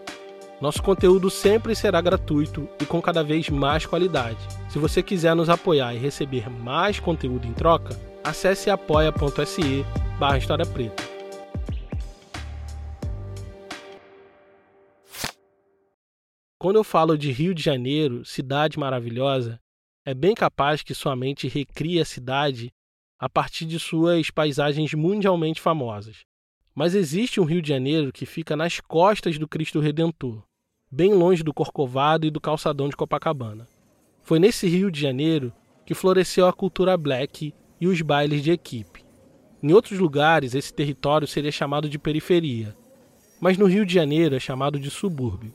Nosso 0.64 0.82
conteúdo 0.82 1.30
sempre 1.30 1.76
será 1.76 2.00
gratuito 2.00 2.70
e 2.82 2.86
com 2.86 3.02
cada 3.02 3.22
vez 3.22 3.50
mais 3.50 3.86
qualidade. 3.86 4.40
Se 4.70 4.80
você 4.80 5.04
quiser 5.04 5.36
nos 5.36 5.50
apoiar 5.50 5.94
e 5.94 5.98
receber 5.98 6.50
mais 6.50 7.02
conteúdo 7.02 7.46
em 7.46 7.52
troca, 7.52 8.00
acesse 8.24 8.70
apoia.se 8.70 9.84
barra 10.18 10.38
História 10.38 10.66
Preta. 10.66 11.04
Quando 16.58 16.78
eu 16.78 16.84
falo 16.86 17.18
de 17.18 17.30
Rio 17.30 17.54
de 17.54 17.62
Janeiro, 17.62 18.24
cidade 18.24 18.80
maravilhosa, 18.80 19.60
é 20.06 20.14
bem 20.14 20.34
capaz 20.34 20.82
que 20.82 20.96
sua 20.96 21.14
mente 21.14 21.50
recrie 21.50 22.00
a 22.00 22.06
cidade 22.06 22.72
a 23.20 23.28
partir 23.28 23.66
de 23.66 23.78
suas 23.78 24.32
paisagens 24.32 24.94
mundialmente 24.94 25.60
famosas. 25.60 26.24
Mas 26.74 26.96
existe 26.96 27.42
um 27.42 27.44
Rio 27.44 27.62
de 27.62 27.68
Janeiro 27.68 28.14
que 28.14 28.26
fica 28.26 28.56
nas 28.56 28.80
costas 28.80 29.38
do 29.38 29.46
Cristo 29.46 29.82
Redentor 29.82 30.42
bem 30.94 31.12
longe 31.12 31.42
do 31.42 31.52
Corcovado 31.52 32.28
e 32.28 32.30
do 32.30 32.40
calçadão 32.40 32.88
de 32.88 32.96
Copacabana. 32.96 33.68
Foi 34.22 34.38
nesse 34.38 34.68
Rio 34.68 34.92
de 34.92 35.02
Janeiro 35.02 35.52
que 35.88 35.96
floresceu 35.96 36.48
a 36.48 36.54
cultura 36.54 36.96
black 36.96 37.52
e 37.82 37.88
os 37.88 38.00
bailes 38.04 38.44
de 38.44 38.52
equipe. 38.52 39.04
Em 39.64 39.74
outros 39.74 39.98
lugares, 39.98 40.54
esse 40.54 40.72
território 40.72 41.28
seria 41.28 41.52
chamado 41.52 41.90
de 41.90 41.98
periferia, 41.98 42.78
mas 43.42 43.58
no 43.58 43.66
Rio 43.66 43.88
de 43.88 43.92
Janeiro 43.92 44.36
é 44.36 44.40
chamado 44.40 44.80
de 44.80 44.92
subúrbio. 44.92 45.52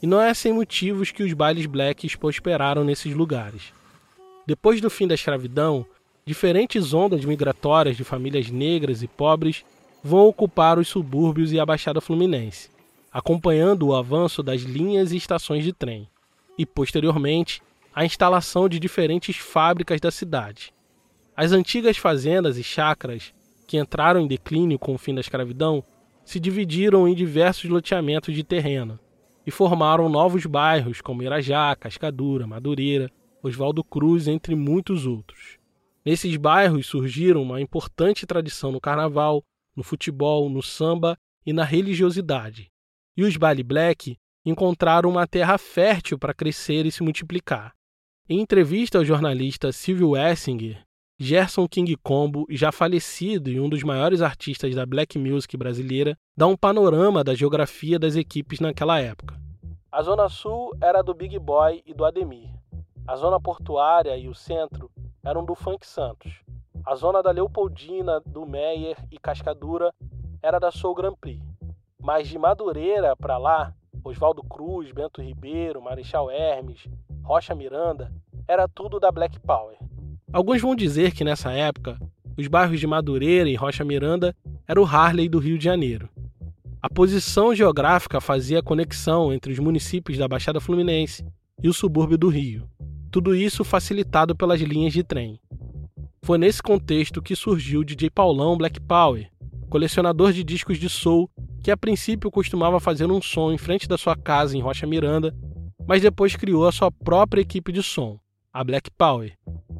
E 0.00 0.06
não 0.06 0.20
é 0.20 0.32
sem 0.32 0.52
motivos 0.52 1.10
que 1.10 1.24
os 1.24 1.32
bailes 1.32 1.66
blacks 1.66 2.14
prosperaram 2.14 2.84
nesses 2.84 3.12
lugares. 3.12 3.72
Depois 4.46 4.80
do 4.80 4.88
fim 4.88 5.08
da 5.08 5.16
escravidão, 5.16 5.84
diferentes 6.24 6.94
ondas 6.94 7.24
migratórias 7.24 7.96
de 7.96 8.04
famílias 8.04 8.48
negras 8.50 9.02
e 9.02 9.08
pobres 9.08 9.64
vão 10.00 10.28
ocupar 10.28 10.78
os 10.78 10.86
subúrbios 10.86 11.52
e 11.52 11.58
a 11.58 11.66
Baixada 11.66 12.00
Fluminense 12.00 12.70
acompanhando 13.12 13.88
o 13.88 13.94
avanço 13.94 14.42
das 14.42 14.62
linhas 14.62 15.12
e 15.12 15.16
estações 15.16 15.64
de 15.64 15.72
trem. 15.72 16.08
E, 16.56 16.64
posteriormente, 16.64 17.62
a 17.94 18.04
instalação 18.04 18.68
de 18.68 18.78
diferentes 18.78 19.36
fábricas 19.36 20.00
da 20.00 20.10
cidade. 20.10 20.72
As 21.36 21.52
antigas 21.52 21.96
fazendas 21.96 22.58
e 22.58 22.62
chacras, 22.62 23.32
que 23.66 23.78
entraram 23.78 24.20
em 24.20 24.28
declínio 24.28 24.78
com 24.78 24.94
o 24.94 24.98
fim 24.98 25.14
da 25.14 25.20
escravidão, 25.20 25.82
se 26.24 26.38
dividiram 26.38 27.08
em 27.08 27.14
diversos 27.14 27.68
loteamentos 27.68 28.34
de 28.34 28.44
terreno 28.44 28.98
e 29.46 29.50
formaram 29.50 30.08
novos 30.08 30.46
bairros 30.46 31.00
como 31.00 31.22
Irajá, 31.22 31.74
Cascadura, 31.74 32.46
Madureira, 32.46 33.10
Oswaldo 33.42 33.82
Cruz, 33.82 34.28
entre 34.28 34.54
muitos 34.54 35.06
outros. 35.06 35.58
Nesses 36.04 36.36
bairros 36.36 36.86
surgiram 36.86 37.42
uma 37.42 37.60
importante 37.60 38.26
tradição 38.26 38.70
no 38.70 38.80
carnaval, 38.80 39.42
no 39.74 39.82
futebol, 39.82 40.48
no 40.48 40.62
samba 40.62 41.18
e 41.44 41.52
na 41.52 41.64
religiosidade. 41.64 42.70
E 43.16 43.24
os 43.24 43.36
Bali 43.36 43.62
Black 43.62 44.16
encontraram 44.44 45.10
uma 45.10 45.26
terra 45.26 45.58
fértil 45.58 46.18
para 46.18 46.34
crescer 46.34 46.86
e 46.86 46.92
se 46.92 47.02
multiplicar. 47.02 47.74
Em 48.28 48.40
entrevista 48.40 48.98
ao 48.98 49.04
jornalista 49.04 49.72
Silvio 49.72 50.16
Essinger, 50.16 50.82
Gerson 51.18 51.68
King 51.68 51.94
Combo, 51.96 52.46
já 52.48 52.72
falecido 52.72 53.50
e 53.50 53.60
um 53.60 53.68
dos 53.68 53.82
maiores 53.82 54.22
artistas 54.22 54.74
da 54.74 54.86
black 54.86 55.18
music 55.18 55.54
brasileira, 55.56 56.16
dá 56.34 56.46
um 56.46 56.56
panorama 56.56 57.22
da 57.22 57.34
geografia 57.34 57.98
das 57.98 58.16
equipes 58.16 58.58
naquela 58.58 58.98
época. 58.98 59.38
A 59.92 60.00
Zona 60.02 60.28
Sul 60.28 60.74
era 60.80 61.02
do 61.02 61.12
Big 61.12 61.38
Boy 61.38 61.82
e 61.84 61.92
do 61.92 62.04
Ademir. 62.04 62.48
A 63.06 63.16
Zona 63.16 63.40
Portuária 63.40 64.16
e 64.16 64.28
o 64.28 64.34
Centro 64.34 64.90
eram 65.22 65.44
do 65.44 65.54
Funk 65.54 65.86
Santos. 65.86 66.32
A 66.86 66.94
Zona 66.94 67.22
da 67.22 67.30
Leopoldina, 67.30 68.20
do 68.24 68.46
Meyer 68.46 68.96
e 69.10 69.18
Cascadura 69.18 69.92
era 70.42 70.58
da 70.58 70.70
Soul 70.70 70.94
Grand 70.94 71.16
Prix. 71.20 71.49
Mas 72.02 72.28
de 72.28 72.38
Madureira 72.38 73.14
para 73.14 73.36
lá, 73.36 73.74
Oswaldo 74.02 74.42
Cruz, 74.42 74.90
Bento 74.92 75.20
Ribeiro, 75.20 75.82
Marechal 75.82 76.30
Hermes, 76.30 76.88
Rocha 77.22 77.54
Miranda, 77.54 78.10
era 78.48 78.66
tudo 78.66 78.98
da 78.98 79.12
Black 79.12 79.38
Power. 79.40 79.76
Alguns 80.32 80.60
vão 80.60 80.74
dizer 80.74 81.12
que 81.12 81.24
nessa 81.24 81.52
época, 81.52 81.98
os 82.36 82.46
bairros 82.46 82.80
de 82.80 82.86
Madureira 82.86 83.48
e 83.48 83.54
Rocha 83.54 83.84
Miranda 83.84 84.34
eram 84.66 84.82
o 84.82 84.86
Harley 84.86 85.28
do 85.28 85.38
Rio 85.38 85.58
de 85.58 85.64
Janeiro. 85.64 86.08
A 86.82 86.88
posição 86.88 87.54
geográfica 87.54 88.20
fazia 88.20 88.62
conexão 88.62 89.32
entre 89.32 89.52
os 89.52 89.58
municípios 89.58 90.16
da 90.16 90.26
Baixada 90.26 90.60
Fluminense 90.60 91.22
e 91.62 91.68
o 91.68 91.74
subúrbio 91.74 92.16
do 92.16 92.28
Rio. 92.28 92.66
Tudo 93.10 93.34
isso 93.34 93.62
facilitado 93.64 94.34
pelas 94.34 94.60
linhas 94.60 94.92
de 94.92 95.02
trem. 95.02 95.38
Foi 96.22 96.38
nesse 96.38 96.62
contexto 96.62 97.20
que 97.20 97.36
surgiu 97.36 97.80
o 97.80 97.84
DJ 97.84 98.08
Paulão 98.08 98.56
Black 98.56 98.80
Power, 98.80 99.30
colecionador 99.70 100.32
de 100.32 100.42
discos 100.42 100.78
de 100.78 100.88
soul 100.88 101.30
que 101.62 101.70
a 101.70 101.76
princípio 101.76 102.30
costumava 102.30 102.80
fazer 102.80 103.10
um 103.10 103.22
som 103.22 103.52
em 103.52 103.56
frente 103.56 103.88
da 103.88 103.96
sua 103.96 104.16
casa 104.16 104.56
em 104.56 104.60
Rocha 104.60 104.86
Miranda, 104.86 105.34
mas 105.86 106.02
depois 106.02 106.34
criou 106.34 106.66
a 106.66 106.72
sua 106.72 106.90
própria 106.90 107.40
equipe 107.40 107.70
de 107.72 107.82
som, 107.82 108.18
a 108.52 108.64
Black 108.64 108.90
Power, 108.90 109.32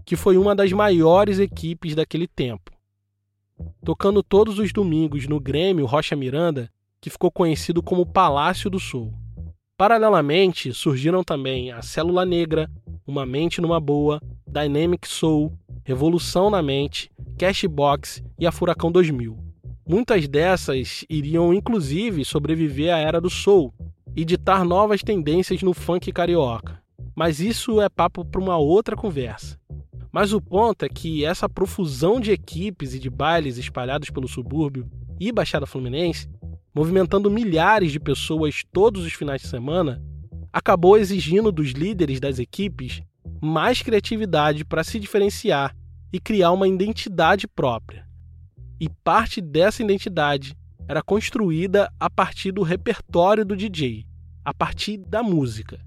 que 0.07 0.15
foi 0.15 0.39
uma 0.39 0.55
das 0.55 0.73
maiores 0.73 1.41
equipes 1.41 1.95
daquele 1.95 2.29
tempo. 2.29 2.71
Tocando 3.85 4.23
todos 4.23 4.59
os 4.59 4.73
domingos 4.73 5.27
no 5.27 5.41
Grêmio 5.41 5.87
Rocha 5.87 6.15
Miranda, 6.15 6.71
que 7.01 7.11
ficou 7.11 7.31
conhecido 7.31 7.83
como 7.83 8.07
Palácio 8.07 8.71
do 8.71 8.79
Sul. 8.79 9.13
Paralelamente, 9.77 10.73
surgiram 10.73 11.25
também 11.25 11.73
a 11.73 11.83
Célula 11.83 12.25
Negra, 12.25 12.71
Uma 13.07 13.27
Mente 13.27 13.61
numa 13.61 13.81
Boa, 13.81 14.21
Dynamic 14.47 15.09
Soul, 15.09 15.53
Revolução 15.83 16.49
na 16.49 16.63
Mente, 16.63 17.11
Cashbox 17.39 18.23
e 18.39 18.47
a 18.47 18.53
Furacão 18.53 18.93
2000. 18.93 19.50
Muitas 19.91 20.29
dessas 20.29 21.05
iriam 21.11 21.53
inclusive 21.53 22.25
sobreviver 22.25 22.95
à 22.95 22.99
era 22.99 23.21
do 23.21 23.29
soul 23.29 23.75
e 24.15 24.25
ditar 24.25 24.65
novas 24.65 25.03
tendências 25.03 25.65
no 25.65 25.75
funk 25.75 26.13
carioca. 26.13 26.81
Mas 27.13 27.41
isso 27.41 27.81
é 27.81 27.89
papo 27.89 28.25
para 28.25 28.41
uma 28.41 28.57
outra 28.57 28.95
conversa. 28.95 29.59
Mas 30.13 30.33
o 30.33 30.41
ponto 30.41 30.85
é 30.85 30.89
que 30.89 31.25
essa 31.25 31.49
profusão 31.49 32.21
de 32.21 32.31
equipes 32.31 32.95
e 32.95 33.01
de 33.01 33.11
bailes 33.11 33.59
espalhados 33.59 34.11
pelo 34.11 34.29
subúrbio 34.29 34.89
e 35.19 35.33
Baixada 35.33 35.67
Fluminense, 35.67 36.31
movimentando 36.73 37.29
milhares 37.29 37.91
de 37.91 37.99
pessoas 37.99 38.63
todos 38.73 39.05
os 39.05 39.13
finais 39.13 39.43
de 39.43 39.49
semana, 39.49 40.01
acabou 40.53 40.97
exigindo 40.97 41.51
dos 41.51 41.71
líderes 41.71 42.21
das 42.21 42.39
equipes 42.39 43.03
mais 43.43 43.83
criatividade 43.83 44.65
para 44.65 44.85
se 44.85 45.01
diferenciar 45.01 45.75
e 46.13 46.21
criar 46.21 46.53
uma 46.53 46.69
identidade 46.69 47.49
própria. 47.49 48.09
E 48.81 48.89
parte 49.05 49.43
dessa 49.43 49.83
identidade 49.83 50.57
era 50.89 51.03
construída 51.03 51.93
a 52.01 52.09
partir 52.09 52.51
do 52.51 52.63
repertório 52.63 53.45
do 53.45 53.55
DJ, 53.55 54.07
a 54.43 54.55
partir 54.55 54.97
da 54.97 55.23
música. 55.23 55.79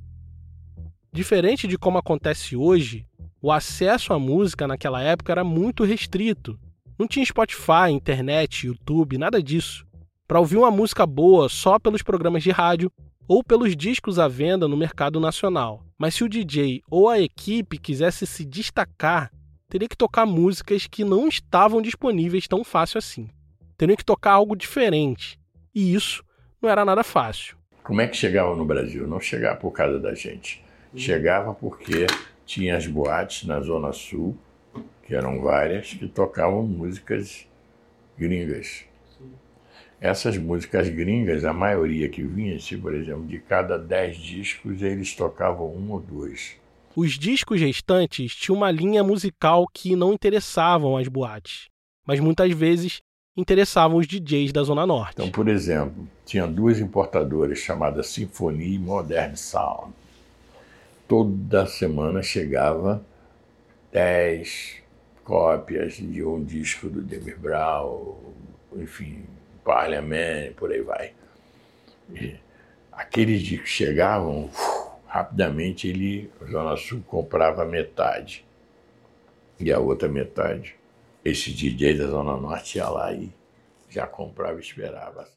Diferente 1.11 1.67
de 1.67 1.75
como 1.75 1.97
acontece 1.97 2.55
hoje, 2.55 3.07
o 3.41 3.51
acesso 3.51 4.13
à 4.13 4.19
música 4.19 4.67
naquela 4.67 5.01
época 5.01 5.31
era 5.31 5.43
muito 5.43 5.83
restrito. 5.83 6.57
Não 6.97 7.07
tinha 7.07 7.25
Spotify, 7.25 7.89
internet, 7.91 8.67
YouTube, 8.67 9.17
nada 9.17 9.41
disso. 9.41 9.87
Para 10.27 10.39
ouvir 10.39 10.57
uma 10.57 10.71
música 10.71 11.05
boa 11.05 11.49
só 11.49 11.79
pelos 11.79 12.03
programas 12.03 12.43
de 12.43 12.51
rádio 12.51 12.91
ou 13.27 13.43
pelos 13.43 13.75
discos 13.75 14.19
à 14.19 14.27
venda 14.27 14.67
no 14.67 14.77
mercado 14.77 15.19
nacional. 15.19 15.83
Mas 15.97 16.13
se 16.13 16.23
o 16.23 16.29
DJ 16.29 16.83
ou 16.89 17.09
a 17.09 17.19
equipe 17.19 17.79
quisesse 17.79 18.27
se 18.27 18.45
destacar, 18.45 19.31
teria 19.73 19.89
que 19.89 19.97
tocar 19.97 20.27
músicas 20.27 20.85
que 20.85 21.03
não 21.03 21.27
estavam 21.27 21.81
disponíveis 21.81 22.47
tão 22.47 22.63
fácil 22.63 22.99
assim. 22.99 23.27
Teria 23.75 23.97
que 23.97 24.05
tocar 24.05 24.33
algo 24.33 24.55
diferente. 24.55 25.39
E 25.73 25.95
isso 25.95 26.23
não 26.61 26.69
era 26.69 26.85
nada 26.85 27.03
fácil. 27.03 27.57
Como 27.81 27.99
é 27.99 28.07
que 28.07 28.15
chegava 28.15 28.55
no 28.55 28.63
Brasil? 28.65 29.07
Não 29.07 29.19
chegava 29.19 29.59
por 29.59 29.71
causa 29.71 29.99
da 29.99 30.13
gente. 30.13 30.63
Chegava 30.95 31.55
porque 31.55 32.05
tinha 32.45 32.77
as 32.77 32.85
boates 32.85 33.47
na 33.47 33.59
Zona 33.61 33.91
Sul, 33.91 34.37
que 35.07 35.15
eram 35.15 35.41
várias, 35.41 35.91
que 35.91 36.07
tocavam 36.07 36.61
músicas 36.61 37.47
gringas. 38.15 38.85
Essas 39.99 40.37
músicas 40.37 40.87
gringas, 40.87 41.43
a 41.45 41.51
maioria 41.51 42.07
que 42.09 42.21
vinha, 42.21 42.59
se 42.59 42.77
por 42.77 42.93
exemplo, 42.93 43.25
de 43.25 43.39
cada 43.39 43.79
dez 43.79 44.17
discos, 44.17 44.83
eles 44.83 45.15
tocavam 45.15 45.65
um 45.65 45.93
ou 45.93 45.99
dois. 45.99 46.61
Os 46.95 47.17
discos 47.17 47.59
restantes 47.59 48.35
tinham 48.35 48.57
uma 48.57 48.71
linha 48.71 49.03
musical 49.03 49.65
que 49.73 49.95
não 49.95 50.13
interessavam 50.13 50.97
as 50.97 51.07
boates, 51.07 51.67
mas 52.05 52.19
muitas 52.19 52.51
vezes 52.51 53.01
interessavam 53.35 53.97
os 53.97 54.07
DJs 54.07 54.51
da 54.51 54.63
Zona 54.63 54.85
Norte. 54.85 55.13
Então, 55.13 55.31
por 55.31 55.47
exemplo, 55.47 56.07
tinha 56.25 56.45
duas 56.45 56.79
importadoras 56.79 57.57
chamadas 57.57 58.07
Sinfonia 58.07 58.67
e 58.67 58.77
Modern 58.77 59.35
Sound 59.35 59.93
toda 61.13 61.67
semana 61.67 62.23
chegava 62.23 63.03
10 63.91 64.77
cópias 65.23 65.93
de 65.93 66.23
um 66.23 66.43
disco 66.43 66.89
do 66.89 67.03
Demir 67.03 67.37
Brown, 67.37 68.15
enfim, 68.75 69.23
Parliament, 69.63 70.53
por 70.55 70.71
aí 70.71 70.81
vai. 70.81 71.13
E 72.13 72.35
aqueles 72.91 73.41
discos 73.41 73.69
chegavam, 73.69 74.45
uf, 74.45 74.92
rapidamente 75.13 75.87
ele, 75.87 76.27
Zona 76.49 76.75
Sul, 76.75 77.03
comprava 77.05 77.63
metade. 77.63 78.43
E 79.59 79.71
a 79.71 79.77
outra 79.77 80.09
metade, 80.09 80.75
esse 81.23 81.53
DJ 81.53 81.99
da 81.99 82.07
Zona 82.07 82.35
Norte 82.35 82.79
ia 82.79 82.89
lá 82.89 83.13
e 83.13 83.31
já 83.87 84.07
comprava 84.07 84.57
e 84.57 84.61
esperava. 84.61 85.29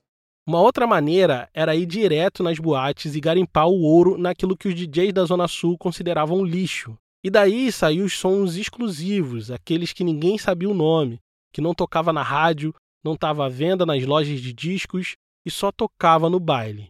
Uma 0.48 0.62
outra 0.62 0.86
maneira 0.86 1.50
era 1.52 1.76
ir 1.76 1.84
direto 1.84 2.42
nas 2.42 2.58
boates 2.58 3.14
e 3.14 3.20
garimpar 3.20 3.68
o 3.68 3.82
ouro 3.82 4.16
naquilo 4.16 4.56
que 4.56 4.66
os 4.66 4.74
DJs 4.74 5.12
da 5.12 5.24
Zona 5.26 5.46
Sul 5.46 5.76
consideravam 5.76 6.42
lixo. 6.42 6.96
E 7.22 7.28
daí 7.28 7.70
saiu 7.70 8.06
os 8.06 8.18
sons 8.18 8.56
exclusivos, 8.56 9.50
aqueles 9.50 9.92
que 9.92 10.04
ninguém 10.04 10.38
sabia 10.38 10.70
o 10.70 10.74
nome, 10.74 11.20
que 11.52 11.60
não 11.60 11.74
tocava 11.74 12.14
na 12.14 12.22
rádio, 12.22 12.74
não 13.04 13.12
estava 13.12 13.44
à 13.44 13.48
venda 13.50 13.84
nas 13.84 14.02
lojas 14.06 14.40
de 14.40 14.54
discos 14.54 15.16
e 15.44 15.50
só 15.50 15.70
tocava 15.70 16.30
no 16.30 16.40
baile. 16.40 16.88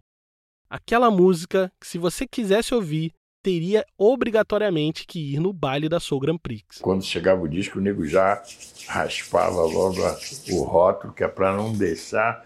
Aquela 0.68 1.10
música 1.10 1.72
que, 1.80 1.86
se 1.86 1.96
você 1.98 2.26
quisesse 2.26 2.74
ouvir, 2.74 3.12
teria 3.42 3.86
obrigatoriamente 3.96 5.06
que 5.06 5.34
ir 5.34 5.38
no 5.38 5.52
baile 5.52 5.88
da 5.88 6.00
Soul 6.00 6.20
Grand 6.20 6.38
Prix. 6.38 6.78
Quando 6.80 7.04
chegava 7.04 7.42
o 7.42 7.48
disco, 7.48 7.78
o 7.78 7.82
nego 7.82 8.04
já 8.04 8.42
raspava 8.88 9.62
logo 9.62 10.00
o 10.50 10.62
rótulo, 10.64 11.12
que 11.12 11.22
é 11.22 11.28
para 11.28 11.56
não 11.56 11.72
deixar 11.72 12.44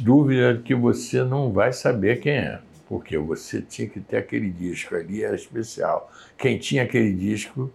dúvida 0.00 0.60
que 0.62 0.74
você 0.74 1.24
não 1.24 1.50
vai 1.52 1.72
saber 1.72 2.20
quem 2.20 2.32
é, 2.32 2.60
porque 2.86 3.16
você 3.16 3.62
tinha 3.62 3.88
que 3.88 4.00
ter 4.00 4.18
aquele 4.18 4.50
disco 4.50 4.94
ali, 4.94 5.22
era 5.22 5.34
especial. 5.34 6.12
Quem 6.36 6.58
tinha 6.58 6.82
aquele 6.82 7.14
disco 7.14 7.72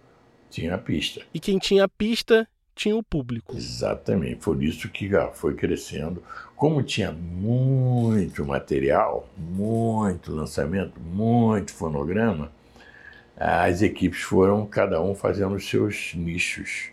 tinha 0.48 0.76
a 0.76 0.78
pista. 0.78 1.22
E 1.34 1.40
quem 1.40 1.58
tinha 1.58 1.84
a 1.84 1.88
pista 1.88 2.46
tinha 2.76 2.94
o 2.94 3.02
público. 3.02 3.56
Exatamente, 3.56 4.36
por 4.36 4.62
isso 4.62 4.88
que 4.90 5.10
foi 5.32 5.54
crescendo. 5.54 6.22
Como 6.56 6.82
tinha 6.82 7.12
muito 7.12 8.44
material, 8.46 9.28
muito 9.36 10.32
lançamento, 10.32 10.98
muito 10.98 11.74
fonograma, 11.74 12.50
as 13.36 13.82
equipes 13.82 14.22
foram 14.22 14.64
cada 14.66 15.02
um 15.02 15.14
fazendo 15.14 15.54
os 15.54 15.68
seus 15.68 16.14
nichos 16.14 16.88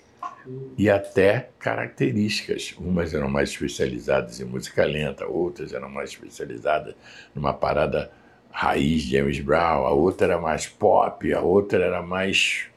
e 0.78 0.90
até 0.90 1.50
características. 1.58 2.76
Umas 2.78 3.14
eram 3.14 3.30
mais 3.30 3.52
especializadas 3.52 4.42
em 4.42 4.44
música 4.44 4.84
lenta, 4.84 5.26
outras 5.26 5.72
eram 5.72 5.90
mais 5.90 6.10
especializadas 6.10 6.94
numa 7.34 7.54
parada 7.54 8.12
raiz 8.52 9.04
James 9.04 9.40
Brown, 9.40 9.86
a 9.86 9.92
outra 9.92 10.34
era 10.34 10.42
mais 10.42 10.68
pop, 10.68 11.34
a 11.34 11.40
outra 11.40 11.86
era 11.86 12.02
mais 12.02 12.68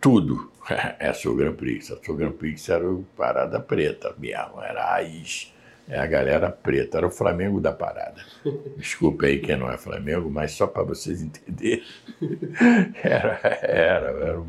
tudo. 0.00 0.49
É 0.98 1.08
a 1.08 1.14
Soul 1.14 1.36
Grand 1.36 1.54
Prix. 1.54 1.90
A 1.90 1.96
Soul 2.02 2.16
Grand 2.16 2.32
Prix 2.32 2.68
era 2.68 2.88
o 2.88 3.04
parada 3.16 3.60
preta 3.60 4.14
mesmo, 4.18 4.60
era 4.62 4.82
a 4.82 4.90
raiz. 4.92 5.52
É 5.88 5.98
a 5.98 6.06
galera 6.06 6.50
preta, 6.50 6.98
era 6.98 7.06
o 7.06 7.10
Flamengo 7.10 7.60
da 7.60 7.72
parada. 7.72 8.22
Desculpa 8.76 9.26
aí 9.26 9.40
quem 9.40 9.56
não 9.56 9.70
é 9.70 9.76
Flamengo, 9.76 10.30
mas 10.30 10.52
só 10.52 10.66
para 10.66 10.84
vocês 10.84 11.20
entenderem. 11.22 11.84
Era, 13.02 13.40
era, 13.42 14.44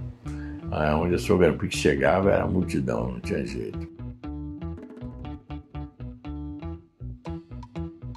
era 0.71 0.97
onde 0.97 1.15
a 1.15 1.17
Soul 1.17 1.39
Grand 1.39 1.57
Prix 1.57 1.75
chegava 1.75 2.31
era 2.31 2.45
multidão, 2.45 3.13
não 3.13 3.19
tinha 3.19 3.45
jeito. 3.45 3.89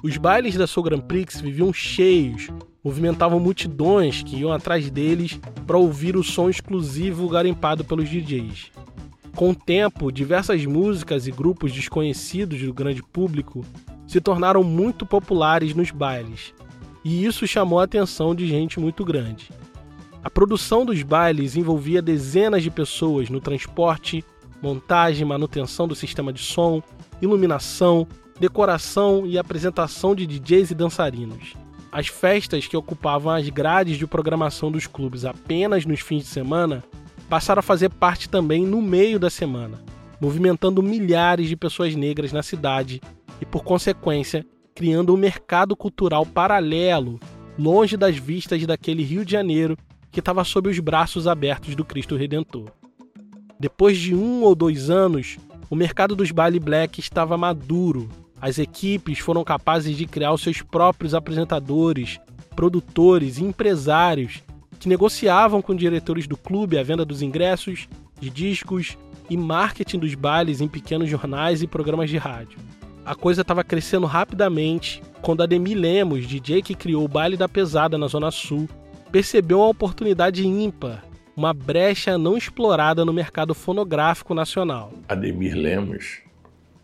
Os 0.03 0.17
bailes 0.17 0.55
da 0.55 0.67
Soul 0.67 0.83
Grand 0.83 1.01
Prix 1.01 1.41
viviam 1.41 1.73
cheios, 1.73 2.49
movimentavam 2.85 3.39
multidões 3.39 4.21
que 4.21 4.35
iam 4.35 4.51
atrás 4.51 4.91
deles 4.91 5.39
para 5.65 5.75
ouvir 5.75 6.15
o 6.15 6.23
som 6.23 6.47
exclusivo 6.47 7.27
garimpado 7.27 7.83
pelos 7.83 8.07
DJs. 8.07 8.71
Com 9.35 9.49
o 9.49 9.55
tempo, 9.55 10.11
diversas 10.11 10.63
músicas 10.67 11.25
e 11.25 11.31
grupos 11.31 11.73
desconhecidos 11.73 12.61
do 12.61 12.71
grande 12.71 13.01
público 13.01 13.65
se 14.05 14.21
tornaram 14.21 14.63
muito 14.63 15.03
populares 15.03 15.73
nos 15.73 15.89
bailes, 15.89 16.53
e 17.03 17.25
isso 17.25 17.47
chamou 17.47 17.79
a 17.79 17.85
atenção 17.85 18.35
de 18.35 18.47
gente 18.47 18.79
muito 18.79 19.03
grande. 19.03 19.49
A 20.23 20.29
produção 20.29 20.85
dos 20.85 21.01
bailes 21.01 21.55
envolvia 21.55 22.03
dezenas 22.03 22.61
de 22.61 22.69
pessoas 22.69 23.29
no 23.31 23.41
transporte, 23.41 24.23
montagem, 24.61 25.25
manutenção 25.25 25.87
do 25.87 25.95
sistema 25.95 26.31
de 26.31 26.39
som, 26.39 26.83
iluminação, 27.19 28.07
decoração 28.39 29.25
e 29.25 29.39
apresentação 29.39 30.13
de 30.13 30.27
DJs 30.27 30.69
e 30.69 30.75
dançarinos. 30.75 31.64
As 31.95 32.07
festas 32.07 32.67
que 32.67 32.75
ocupavam 32.75 33.31
as 33.31 33.47
grades 33.47 33.97
de 33.97 34.05
programação 34.05 34.69
dos 34.69 34.85
clubes 34.85 35.23
apenas 35.23 35.85
nos 35.85 36.01
fins 36.01 36.23
de 36.23 36.27
semana 36.27 36.83
passaram 37.29 37.61
a 37.61 37.63
fazer 37.63 37.89
parte 37.89 38.27
também 38.27 38.65
no 38.65 38.81
meio 38.81 39.17
da 39.17 39.29
semana, 39.29 39.81
movimentando 40.19 40.83
milhares 40.83 41.47
de 41.47 41.55
pessoas 41.55 41.95
negras 41.95 42.33
na 42.33 42.43
cidade 42.43 42.99
e, 43.39 43.45
por 43.45 43.63
consequência, 43.63 44.45
criando 44.75 45.13
um 45.13 45.17
mercado 45.17 45.73
cultural 45.73 46.25
paralelo, 46.25 47.17
longe 47.57 47.95
das 47.95 48.17
vistas 48.17 48.65
daquele 48.65 49.01
Rio 49.01 49.23
de 49.23 49.31
Janeiro 49.31 49.77
que 50.11 50.19
estava 50.19 50.43
sob 50.43 50.67
os 50.69 50.77
braços 50.79 51.29
abertos 51.29 51.77
do 51.77 51.85
Cristo 51.85 52.17
Redentor. 52.17 52.71
Depois 53.57 53.97
de 53.97 54.13
um 54.13 54.43
ou 54.43 54.53
dois 54.53 54.89
anos, 54.89 55.37
o 55.69 55.77
mercado 55.77 56.13
dos 56.13 56.29
baile 56.29 56.59
black 56.59 56.99
estava 56.99 57.37
maduro 57.37 58.09
as 58.45 58.59
equipes 58.59 59.17
foram 59.17 59.43
capazes 59.43 59.97
de 59.97 60.05
criar 60.05 60.31
os 60.31 60.43
seus 60.43 60.61
próprios 60.61 61.15
apresentadores, 61.15 62.19
produtores 62.55 63.39
e 63.39 63.43
empresários 63.43 64.43
que 64.79 64.87
negociavam 64.87 65.63
com 65.63 65.73
diretores 65.73 66.27
do 66.27 66.37
clube 66.37 66.77
a 66.77 66.83
venda 66.83 67.03
dos 67.03 67.23
ingressos, 67.23 67.89
de 68.19 68.29
discos 68.29 68.99
e 69.31 69.35
marketing 69.35 69.97
dos 69.97 70.13
bailes 70.13 70.61
em 70.61 70.67
pequenos 70.67 71.09
jornais 71.09 71.63
e 71.63 71.67
programas 71.67 72.07
de 72.07 72.17
rádio. 72.17 72.59
A 73.03 73.15
coisa 73.15 73.41
estava 73.41 73.63
crescendo 73.63 74.05
rapidamente 74.05 75.01
quando 75.23 75.41
Ademir 75.41 75.75
Lemos, 75.75 76.27
DJ 76.27 76.61
que 76.61 76.75
criou 76.75 77.03
o 77.03 77.07
baile 77.07 77.35
da 77.35 77.49
pesada 77.49 77.97
na 77.97 78.05
Zona 78.05 78.29
Sul, 78.29 78.69
percebeu 79.11 79.57
uma 79.57 79.69
oportunidade 79.69 80.45
ímpar, 80.45 81.03
uma 81.35 81.51
brecha 81.51 82.15
não 82.15 82.37
explorada 82.37 83.03
no 83.03 83.11
mercado 83.11 83.55
fonográfico 83.55 84.35
nacional. 84.35 84.93
Ademir 85.09 85.55
Lemos 85.55 86.24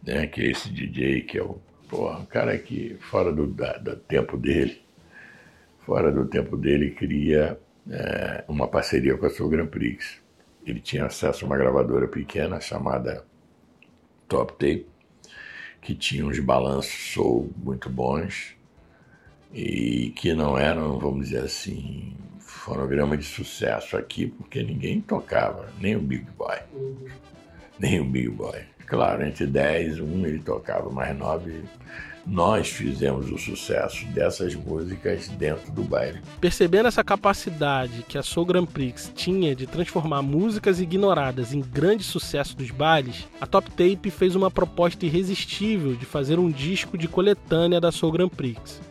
né, 0.03 0.27
que 0.27 0.41
é 0.41 0.51
esse 0.51 0.71
DJ 0.71 1.21
que 1.21 1.37
é 1.37 1.43
o, 1.43 1.59
porra, 1.89 2.19
um 2.19 2.25
cara 2.25 2.57
que, 2.57 2.97
fora 2.99 3.31
do, 3.31 3.47
da, 3.47 3.95
tempo 4.07 4.37
dele, 4.37 4.81
fora 5.85 6.11
do 6.11 6.25
tempo 6.25 6.57
dele, 6.57 6.91
cria 6.91 7.59
é, 7.89 8.43
uma 8.47 8.67
parceria 8.67 9.17
com 9.17 9.25
a 9.25 9.29
Soul 9.29 9.49
Grand 9.49 9.67
Prix. 9.67 10.21
Ele 10.65 10.79
tinha 10.79 11.05
acesso 11.05 11.43
a 11.43 11.47
uma 11.47 11.57
gravadora 11.57 12.07
pequena 12.07 12.59
chamada 12.59 13.25
Top 14.27 14.53
Tape, 14.53 14.87
que 15.81 15.95
tinha 15.95 16.25
uns 16.25 16.39
balanços 16.39 17.13
soul 17.13 17.51
muito 17.57 17.89
bons 17.89 18.55
e 19.53 20.13
que 20.15 20.33
não 20.33 20.57
eram, 20.57 20.99
vamos 20.99 21.29
dizer 21.29 21.43
assim, 21.43 22.15
fonograma 22.39 23.17
de 23.17 23.25
sucesso 23.25 23.97
aqui, 23.97 24.27
porque 24.27 24.61
ninguém 24.63 25.01
tocava, 25.01 25.71
nem 25.79 25.95
o 25.95 25.99
Big 25.99 26.25
Boy. 26.37 26.59
Nem 27.79 27.99
o 27.99 28.05
Big 28.05 28.29
Boy. 28.29 28.70
Claro, 28.91 29.25
entre 29.25 29.47
10 29.47 30.01
um 30.01 30.25
ele 30.25 30.39
tocava, 30.39 30.89
mais 30.89 31.17
9 31.17 31.63
nós 32.27 32.67
fizemos 32.67 33.31
o 33.31 33.37
sucesso 33.37 34.05
dessas 34.07 34.53
músicas 34.53 35.29
dentro 35.29 35.71
do 35.71 35.81
baile. 35.81 36.19
Percebendo 36.41 36.87
essa 36.87 37.01
capacidade 37.01 38.03
que 38.05 38.17
a 38.17 38.21
Soul 38.21 38.45
Grand 38.45 38.65
Prix 38.65 39.13
tinha 39.15 39.55
de 39.55 39.65
transformar 39.65 40.21
músicas 40.21 40.81
ignoradas 40.81 41.53
em 41.53 41.61
grande 41.61 42.03
sucesso 42.03 42.55
dos 42.57 42.69
bailes, 42.69 43.29
a 43.39 43.47
Top 43.47 43.71
Tape 43.71 44.11
fez 44.11 44.35
uma 44.35 44.51
proposta 44.51 45.05
irresistível 45.05 45.95
de 45.95 46.05
fazer 46.05 46.37
um 46.37 46.51
disco 46.51 46.97
de 46.97 47.07
coletânea 47.07 47.79
da 47.79 47.93
Soul 47.93 48.11
Grand 48.11 48.29
Prix. 48.29 48.81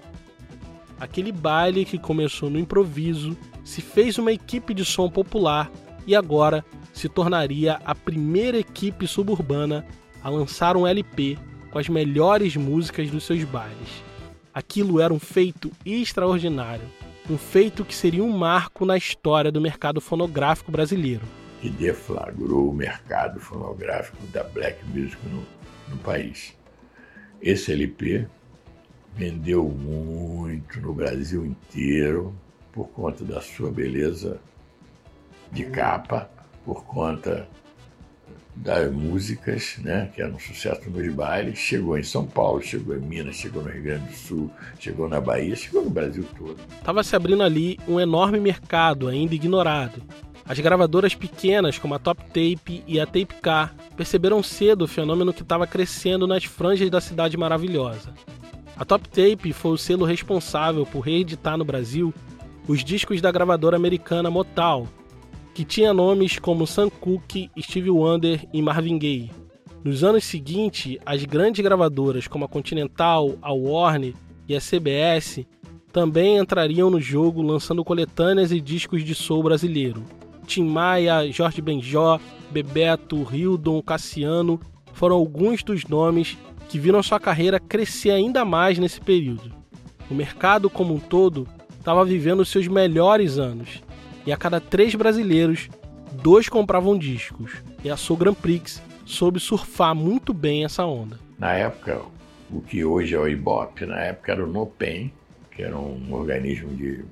Aquele 0.99 1.31
baile 1.31 1.85
que 1.85 1.99
começou 1.99 2.49
no 2.49 2.59
improviso 2.59 3.37
se 3.63 3.83
fez 3.83 4.17
uma 4.17 4.33
equipe 4.33 4.73
de 4.73 4.85
som 4.85 5.11
popular 5.11 5.71
e 6.07 6.17
agora 6.17 6.65
se 6.93 7.09
tornaria 7.09 7.81
a 7.85 7.95
primeira 7.95 8.59
equipe 8.59 9.07
suburbana 9.07 9.87
a 10.23 10.29
lançar 10.29 10.77
um 10.77 10.87
LP 10.87 11.39
com 11.71 11.79
as 11.79 11.89
melhores 11.89 12.57
músicas 12.57 13.11
dos 13.11 13.25
seus 13.25 13.45
bailes. 13.45 14.03
Aquilo 14.53 15.01
era 15.01 15.15
um 15.15 15.19
feito 15.19 15.71
extraordinário, 15.87 16.85
um 17.29 17.39
feito 17.39 17.85
que 17.85 17.95
seria 17.95 18.25
um 18.25 18.37
marco 18.37 18.85
na 18.85 18.97
história 18.97 19.53
do 19.53 19.61
mercado 19.61 20.01
fonográfico 20.01 20.73
brasileiro. 20.73 21.23
E 21.63 21.71
deflagrou 21.71 22.71
o 22.71 22.75
mercado 22.75 23.39
fonográfico 23.39 24.27
da 24.29 24.43
black 24.43 24.85
music 24.87 25.19
no, 25.29 25.45
no 25.89 25.97
país. 25.99 26.57
Esse 27.41 27.73
LP 27.73 28.27
vendeu 29.15 29.69
muito 29.69 30.81
no 30.81 30.93
Brasil 30.93 31.45
inteiro 31.45 32.35
por 32.73 32.89
conta 32.89 33.25
da 33.25 33.41
sua 33.41 33.71
beleza 33.71 34.41
de 35.53 35.65
capa, 35.65 36.31
por 36.65 36.85
conta 36.85 37.49
das 38.55 38.93
músicas, 38.93 39.79
né, 39.79 40.11
que 40.15 40.21
eram 40.21 40.35
um 40.35 40.39
sucesso 40.39 40.91
nos 40.91 41.15
bailes, 41.15 41.59
chegou 41.59 41.97
em 41.97 42.03
São 42.03 42.27
Paulo, 42.27 42.61
chegou 42.61 42.95
em 42.95 43.01
Minas, 43.01 43.37
chegou 43.37 43.63
no 43.63 43.71
Rio 43.71 43.83
Grande 43.83 44.09
do 44.09 44.15
Sul, 44.15 44.51
chegou 44.79 45.09
na 45.09 45.21
Bahia, 45.21 45.57
chegou 45.57 45.83
no 45.83 45.91
Brasil 45.91 46.25
todo. 46.37 46.57
Estava 46.79 47.03
se 47.03 47.17
abrindo 47.17 47.43
ali 47.43 47.79
um 47.89 47.99
enorme 47.99 48.39
mercado 48.39 49.09
ainda 49.09 49.35
ignorado. 49.35 50.03
As 50.45 50.59
gravadoras 50.59 51.15
pequenas, 51.15 51.79
como 51.79 51.95
a 51.95 51.99
Top 51.99 52.23
Tape 52.25 52.83
e 52.87 52.99
a 52.99 53.07
Tape 53.07 53.37
Car, 53.41 53.75
perceberam 53.97 54.43
cedo 54.43 54.83
o 54.83 54.89
fenômeno 54.89 55.33
que 55.33 55.43
estava 55.43 55.67
crescendo 55.67 56.27
nas 56.27 56.45
franjas 56.45 56.91
da 56.91 57.01
cidade 57.01 57.37
maravilhosa. 57.37 58.13
A 58.77 58.85
Top 58.85 59.09
Tape 59.09 59.53
foi 59.53 59.73
o 59.73 59.79
selo 59.79 60.05
responsável 60.05 60.85
por 60.85 61.01
reeditar 61.01 61.57
no 61.57 61.65
Brasil 61.65 62.13
os 62.67 62.85
discos 62.85 63.21
da 63.21 63.31
gravadora 63.31 63.77
americana 63.77 64.31
Motown, 64.31 64.89
que 65.55 65.65
tinha 65.65 65.93
nomes 65.93 66.39
como 66.39 66.67
Sam 66.67 66.89
Cooke, 66.89 67.51
Steve 67.59 67.91
Wonder 67.91 68.47
e 68.53 68.63
Marvin 68.63 68.99
Gaye. 68.99 69.31
Nos 69.83 70.05
anos 70.05 70.25
seguintes, 70.25 70.99
as 71.05 71.25
grandes 71.25 71.63
gravadoras 71.63 72.29
como 72.29 72.45
a 72.45 72.49
Continental, 72.49 73.37
a 73.41 73.53
Warner 73.53 74.15
e 74.49 74.55
a 74.55 74.61
CBS 74.61 75.47
também 75.93 76.37
entrariam 76.37 76.91
no 76.91 77.01
jogo 77.01 77.43
lançando 77.43 77.85
coletâneas 77.85 78.53
e 78.53 78.61
discos 78.61 79.03
de 79.03 79.15
soul 79.15 79.43
brasileiro. 79.43 80.05
Tim 80.47 80.65
Maia, 80.65 81.31
Jorge 81.33 81.61
Benjó, 81.61 82.21
Bebeto, 82.51 83.27
Hildon, 83.33 83.83
Cassiano 83.83 84.61
foram 84.93 85.17
alguns 85.17 85.63
dos 85.63 85.85
nomes 85.85 86.37
que 86.69 86.79
viram 86.79 87.03
sua 87.03 87.19
carreira 87.19 87.59
crescer 87.59 88.11
ainda 88.11 88.45
mais 88.45 88.79
nesse 88.79 89.01
período. 89.01 89.53
O 90.11 90.15
mercado 90.15 90.69
como 90.69 90.95
um 90.95 91.01
todo 91.01 91.49
estava 91.79 92.05
vivendo 92.05 92.45
seus 92.45 92.69
melhores 92.69 93.39
anos 93.39 93.83
e 94.27 94.33
a 94.33 94.37
cada 94.37 94.61
três 94.61 94.95
brasileiros, 94.95 95.69
dois 96.23 96.49
compravam 96.49 96.97
discos. 96.99 97.53
E 97.83 97.91
a 97.91 97.97
Soul 97.97 98.19
Grand 98.19 98.35
Prix 98.35 98.83
soube 99.05 99.41
surfar 99.41 99.95
muito 99.95 100.33
bem 100.33 100.65
essa 100.65 100.85
onda. 100.85 101.19
Na 101.39 101.53
época, 101.53 102.03
o 102.51 102.61
que 102.61 102.85
hoje 102.85 103.15
é 103.15 103.19
o 103.19 103.29
Ibope, 103.29 103.87
na 103.87 103.99
época 104.01 104.33
era 104.33 104.45
o 104.45 104.47
NOPEM, 104.47 105.13
que 105.51 105.63
era 105.63 105.77
um 105.77 106.13
organismo 106.13 106.75
de 106.75 107.05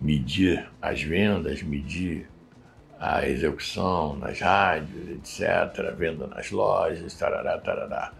medir 0.00 0.68
as 0.80 1.02
vendas, 1.02 1.62
medir 1.62 2.28
a 2.98 3.26
execução 3.26 4.16
nas 4.16 4.40
rádios, 4.40 5.08
etc., 5.10 5.94
venda 5.96 6.26
nas 6.26 6.50
lojas, 6.50 7.14
tarará, 7.14 7.58
tarará. 7.58 8.12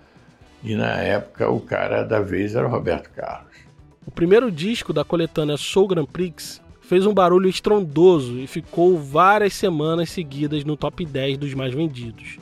E 0.62 0.76
na 0.76 0.94
época 1.00 1.50
o 1.50 1.61
cara 1.61 2.05
da 2.05 2.20
vez 2.20 2.55
era 2.55 2.66
o 2.66 2.70
Roberto 2.70 3.11
Carlos. 3.11 3.52
O 4.07 4.11
primeiro 4.11 4.50
disco 4.50 4.92
da 4.92 5.05
coletânea 5.05 5.57
Soul 5.57 5.88
Grand 5.88 6.07
Prix 6.07 6.62
fez 6.83 7.07
um 7.07 7.14
barulho 7.14 7.49
estrondoso 7.49 8.38
e 8.38 8.47
ficou 8.47 8.99
várias 8.99 9.55
semanas 9.55 10.11
seguidas 10.11 10.64
no 10.64 10.77
top 10.77 11.05
10 11.07 11.38
dos 11.38 11.55
mais 11.55 11.73
vendidos. 11.73 12.38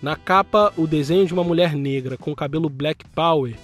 Na 0.00 0.16
capa, 0.16 0.72
o 0.76 0.86
desenho 0.86 1.26
de 1.26 1.34
uma 1.34 1.44
mulher 1.44 1.74
negra 1.74 2.16
com 2.16 2.34
cabelo 2.34 2.68
black 2.68 3.06
power 3.10 3.54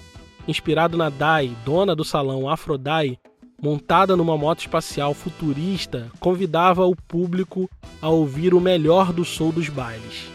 inspirado 0.47 0.97
na 0.97 1.09
Dai, 1.09 1.55
dona 1.63 1.95
do 1.95 2.03
salão 2.03 2.49
Afrodai, 2.49 3.17
montada 3.61 4.15
numa 4.15 4.37
moto 4.37 4.61
espacial 4.61 5.13
futurista, 5.13 6.11
convidava 6.19 6.85
o 6.85 6.95
público 6.95 7.69
a 8.01 8.09
ouvir 8.09 8.53
o 8.53 8.61
melhor 8.61 9.13
do 9.13 9.23
soul 9.23 9.51
dos 9.51 9.69
bailes. 9.69 10.27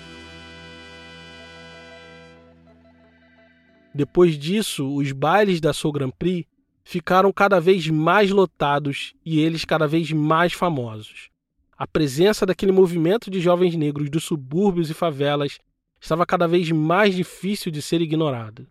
Depois 3.94 4.36
disso, 4.36 4.94
os 4.94 5.12
bailes 5.12 5.60
da 5.60 5.72
Soul 5.72 5.92
Grand 5.92 6.10
Prix 6.10 6.46
ficaram 6.84 7.32
cada 7.32 7.58
vez 7.58 7.88
mais 7.88 8.30
lotados 8.30 9.14
e 9.24 9.40
eles 9.40 9.64
cada 9.64 9.88
vez 9.88 10.12
mais 10.12 10.52
famosos. 10.52 11.30
A 11.76 11.86
presença 11.86 12.46
daquele 12.46 12.70
movimento 12.70 13.30
de 13.30 13.40
jovens 13.40 13.74
negros 13.74 14.10
dos 14.10 14.22
subúrbios 14.22 14.90
e 14.90 14.94
favelas 14.94 15.58
estava 16.00 16.26
cada 16.26 16.46
vez 16.46 16.70
mais 16.70 17.14
difícil 17.14 17.72
de 17.72 17.80
ser 17.80 18.00
ignorada. 18.02 18.68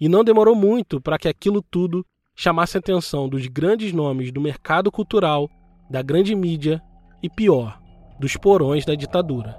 E 0.00 0.08
não 0.08 0.22
demorou 0.22 0.54
muito 0.54 1.00
para 1.00 1.18
que 1.18 1.28
aquilo 1.28 1.60
tudo 1.60 2.06
chamasse 2.34 2.76
a 2.76 2.80
atenção 2.80 3.28
dos 3.28 3.48
grandes 3.48 3.92
nomes 3.92 4.30
do 4.30 4.40
mercado 4.40 4.92
cultural, 4.92 5.50
da 5.90 6.00
grande 6.00 6.34
mídia 6.36 6.80
e, 7.20 7.28
pior, 7.28 7.80
dos 8.20 8.36
porões 8.36 8.84
da 8.84 8.94
ditadura. 8.94 9.58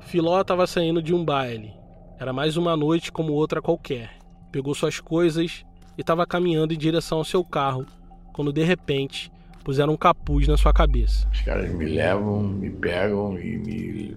Filó 0.00 0.40
estava 0.40 0.66
saindo 0.66 1.02
de 1.02 1.12
um 1.12 1.24
baile. 1.24 1.74
Era 2.18 2.32
mais 2.32 2.56
uma 2.56 2.76
noite 2.76 3.10
como 3.10 3.32
outra 3.32 3.60
qualquer. 3.60 4.23
Pegou 4.54 4.72
suas 4.72 5.00
coisas 5.00 5.64
e 5.98 6.00
estava 6.00 6.24
caminhando 6.24 6.72
em 6.72 6.78
direção 6.78 7.18
ao 7.18 7.24
seu 7.24 7.42
carro, 7.44 7.84
quando 8.32 8.52
de 8.52 8.62
repente 8.62 9.28
puseram 9.64 9.94
um 9.94 9.96
capuz 9.96 10.46
na 10.46 10.56
sua 10.56 10.72
cabeça. 10.72 11.28
Os 11.32 11.40
caras 11.40 11.74
me 11.74 11.84
levam, 11.84 12.40
me 12.40 12.70
pegam 12.70 13.36
e 13.36 13.56
me 13.58 14.16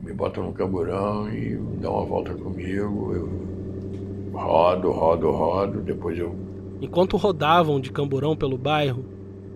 me 0.00 0.12
botam 0.12 0.44
no 0.44 0.52
camburão 0.52 1.28
e 1.28 1.56
dão 1.80 1.94
uma 1.94 2.04
volta 2.04 2.34
comigo. 2.34 3.12
Eu 3.12 4.32
rodo, 4.32 4.92
rodo, 4.92 5.28
rodo, 5.32 5.80
depois 5.80 6.16
eu. 6.16 6.32
Enquanto 6.80 7.16
rodavam 7.16 7.80
de 7.80 7.90
camburão 7.90 8.36
pelo 8.36 8.56
bairro, 8.56 9.04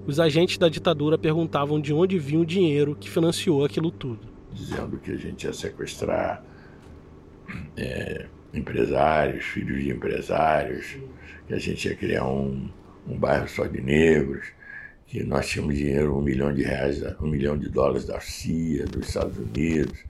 os 0.04 0.18
agentes 0.18 0.58
da 0.58 0.68
ditadura 0.68 1.16
perguntavam 1.16 1.80
de 1.80 1.94
onde 1.94 2.18
vinha 2.18 2.40
o 2.40 2.46
dinheiro 2.46 2.96
que 2.96 3.08
financiou 3.08 3.64
aquilo 3.64 3.92
tudo. 3.92 4.18
Dizendo 4.52 4.98
que 4.98 5.12
a 5.12 5.16
gente 5.16 5.44
ia 5.44 5.52
sequestrar 5.52 6.42
é, 7.76 8.26
empresários, 8.52 9.44
filhos 9.44 9.82
de 9.82 9.90
empresários, 9.90 10.96
que 11.46 11.54
a 11.54 11.58
gente 11.58 11.88
ia 11.88 11.94
criar 11.94 12.26
um, 12.26 12.68
um 13.06 13.18
bairro 13.18 13.48
só 13.48 13.66
de 13.66 13.80
negros, 13.80 14.46
que 15.06 15.22
nós 15.22 15.48
tínhamos 15.48 15.76
dinheiro, 15.76 16.16
um 16.16 16.22
milhão 16.22 16.52
de 16.52 16.62
reais, 16.62 17.02
um 17.20 17.28
milhão 17.28 17.56
de 17.56 17.68
dólares 17.68 18.04
da 18.04 18.20
CIA, 18.20 18.86
dos 18.86 19.08
Estados 19.08 19.38
Unidos, 19.38 20.04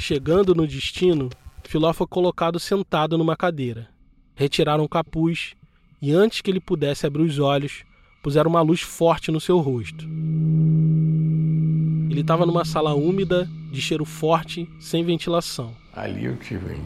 Chegando 0.00 0.54
no 0.54 0.66
destino, 0.66 1.28
Filó 1.64 1.92
foi 1.92 2.06
colocado 2.06 2.58
sentado 2.60 3.18
numa 3.18 3.36
cadeira. 3.36 3.88
Retiraram 4.34 4.84
o 4.84 4.88
capuz 4.88 5.54
e, 6.00 6.12
antes 6.12 6.40
que 6.40 6.50
ele 6.50 6.60
pudesse 6.60 7.04
abrir 7.06 7.22
os 7.22 7.38
olhos, 7.38 7.84
puseram 8.22 8.48
uma 8.48 8.62
luz 8.62 8.80
forte 8.80 9.30
no 9.30 9.40
seu 9.40 9.58
rosto. 9.58 10.04
Ele 12.08 12.20
estava 12.20 12.46
numa 12.46 12.64
sala 12.64 12.94
úmida, 12.94 13.48
de 13.72 13.82
cheiro 13.82 14.04
forte, 14.04 14.68
sem 14.80 15.04
ventilação. 15.04 15.74
Ali 15.92 16.26
eu 16.26 16.36
tive, 16.36 16.76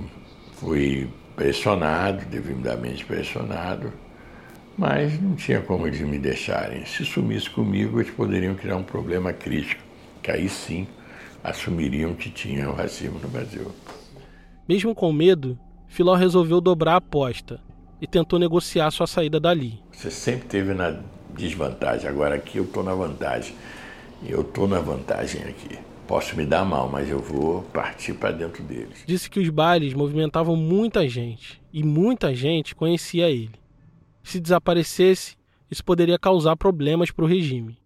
fui 0.62 1.10
pressionado, 1.34 2.24
devidamente 2.26 3.04
pressionado, 3.04 3.92
mas 4.78 5.20
não 5.20 5.34
tinha 5.34 5.60
como 5.60 5.88
eles 5.88 6.00
me 6.00 6.18
deixarem. 6.18 6.86
Se 6.86 7.04
sumisse 7.04 7.50
comigo, 7.50 8.00
eles 8.00 8.12
poderiam 8.12 8.54
criar 8.54 8.76
um 8.76 8.84
problema 8.84 9.32
crítico, 9.32 9.82
que 10.22 10.30
aí 10.30 10.48
sim 10.48 10.86
assumiriam 11.42 12.14
que 12.14 12.30
tinha 12.30 12.70
o 12.70 12.74
racismo 12.74 13.18
no 13.18 13.28
Brasil. 13.28 13.72
Mesmo 14.68 14.94
com 14.94 15.12
medo, 15.12 15.58
Filó 15.88 16.14
resolveu 16.14 16.60
dobrar 16.60 16.92
a 16.92 16.96
aposta 16.96 17.60
e 18.00 18.06
tentou 18.06 18.38
negociar 18.38 18.90
sua 18.92 19.08
saída 19.08 19.40
dali. 19.40 19.80
Você 19.90 20.12
sempre 20.12 20.46
teve 20.46 20.72
na 20.74 21.00
desvantagem, 21.34 22.08
agora 22.08 22.36
aqui 22.36 22.58
eu 22.58 22.64
estou 22.64 22.84
na 22.84 22.94
vantagem. 22.94 23.54
Eu 24.24 24.42
estou 24.42 24.68
na 24.68 24.78
vantagem 24.78 25.42
aqui. 25.42 25.76
Posso 26.12 26.36
me 26.36 26.44
dar 26.44 26.62
mal, 26.62 26.90
mas 26.90 27.08
eu 27.08 27.20
vou 27.20 27.62
partir 27.72 28.12
para 28.12 28.32
dentro 28.32 28.62
deles. 28.62 29.02
Disse 29.06 29.30
que 29.30 29.40
os 29.40 29.48
bailes 29.48 29.94
movimentavam 29.94 30.54
muita 30.54 31.08
gente 31.08 31.58
e 31.72 31.82
muita 31.82 32.34
gente 32.34 32.74
conhecia 32.74 33.30
ele. 33.30 33.54
Se 34.22 34.38
desaparecesse, 34.38 35.38
isso 35.70 35.82
poderia 35.82 36.18
causar 36.18 36.54
problemas 36.54 37.10
para 37.10 37.24
o 37.24 37.26
regime. 37.26 37.78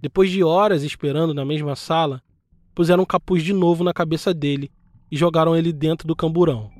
Depois 0.00 0.30
de 0.30 0.44
horas 0.44 0.84
esperando 0.84 1.34
na 1.34 1.44
mesma 1.44 1.74
sala, 1.74 2.22
puseram 2.72 3.02
um 3.02 3.04
capuz 3.06 3.42
de 3.42 3.52
novo 3.52 3.82
na 3.82 3.92
cabeça 3.92 4.32
dele 4.32 4.70
e 5.10 5.16
jogaram 5.16 5.56
ele 5.56 5.72
dentro 5.72 6.06
do 6.06 6.14
camburão. 6.14 6.70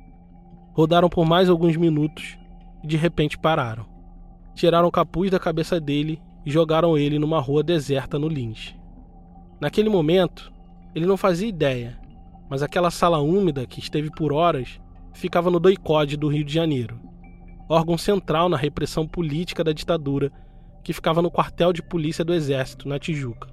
Rodaram 0.71 1.09
por 1.09 1.25
mais 1.25 1.49
alguns 1.49 1.75
minutos 1.75 2.37
e 2.81 2.87
de 2.87 2.95
repente 2.95 3.37
pararam. 3.37 3.85
Tiraram 4.55 4.87
o 4.87 4.91
capuz 4.91 5.29
da 5.29 5.37
cabeça 5.37 5.81
dele 5.81 6.21
e 6.45 6.49
jogaram 6.49 6.97
ele 6.97 7.19
numa 7.19 7.41
rua 7.41 7.61
deserta 7.61 8.17
no 8.17 8.29
Lins. 8.29 8.73
Naquele 9.59 9.89
momento, 9.89 10.49
ele 10.93 11.05
não 11.05 11.17
fazia 11.17 11.47
ideia, 11.47 11.99
mas 12.49 12.61
aquela 12.61 12.91
sala 12.91 13.19
úmida 13.19 13.65
que 13.65 13.79
esteve 13.79 14.09
por 14.11 14.33
horas 14.33 14.79
ficava 15.13 15.49
no 15.49 15.59
doicode 15.59 16.17
do 16.17 16.27
Rio 16.27 16.43
de 16.43 16.53
Janeiro, 16.53 16.99
órgão 17.69 17.97
central 17.97 18.49
na 18.49 18.57
repressão 18.57 19.07
política 19.07 19.63
da 19.63 19.71
ditadura 19.71 20.31
que 20.83 20.93
ficava 20.93 21.21
no 21.21 21.31
quartel 21.31 21.71
de 21.71 21.81
polícia 21.81 22.25
do 22.25 22.33
Exército, 22.33 22.87
na 22.87 22.99
Tijuca. 22.99 23.47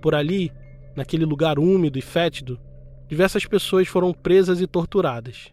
Por 0.00 0.14
ali, 0.14 0.52
naquele 0.96 1.24
lugar 1.24 1.58
úmido 1.58 1.98
e 1.98 2.02
fétido, 2.02 2.60
diversas 3.08 3.46
pessoas 3.46 3.88
foram 3.88 4.12
presas 4.12 4.60
e 4.60 4.66
torturadas. 4.66 5.52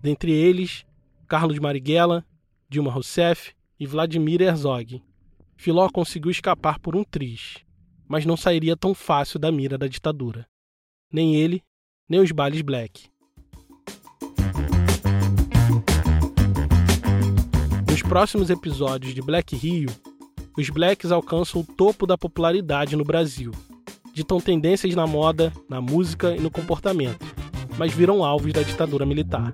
Dentre 0.00 0.32
eles, 0.32 0.84
Carlos 1.26 1.58
Marighella, 1.58 2.24
Dilma 2.68 2.90
Rousseff 2.90 3.52
e 3.78 3.86
Vladimir 3.86 4.40
Herzog. 4.40 5.02
Filó 5.56 5.88
conseguiu 5.90 6.30
escapar 6.30 6.78
por 6.78 6.96
um 6.96 7.04
triz, 7.04 7.64
mas 8.08 8.24
não 8.24 8.36
sairia 8.36 8.76
tão 8.76 8.94
fácil 8.94 9.38
da 9.38 9.52
mira 9.52 9.76
da 9.76 9.86
ditadura. 9.86 10.46
Nem 11.12 11.36
ele, 11.36 11.62
nem 12.08 12.20
os 12.20 12.32
bailes 12.32 12.62
black. 12.62 13.08
Nos 17.88 18.02
próximos 18.02 18.50
episódios 18.50 19.14
de 19.14 19.20
Black 19.20 19.54
Rio, 19.54 19.90
os 20.56 20.70
blacks 20.70 21.12
alcançam 21.12 21.60
o 21.60 21.64
topo 21.76 22.06
da 22.06 22.16
popularidade 22.16 22.96
no 22.96 23.04
Brasil 23.04 23.52
ditam 24.18 24.40
tendências 24.40 24.96
na 24.96 25.06
moda, 25.06 25.52
na 25.68 25.80
música 25.80 26.34
e 26.34 26.40
no 26.40 26.50
comportamento, 26.50 27.24
mas 27.78 27.92
viram 27.92 28.24
alvos 28.24 28.52
da 28.52 28.62
ditadura 28.62 29.06
militar. 29.06 29.52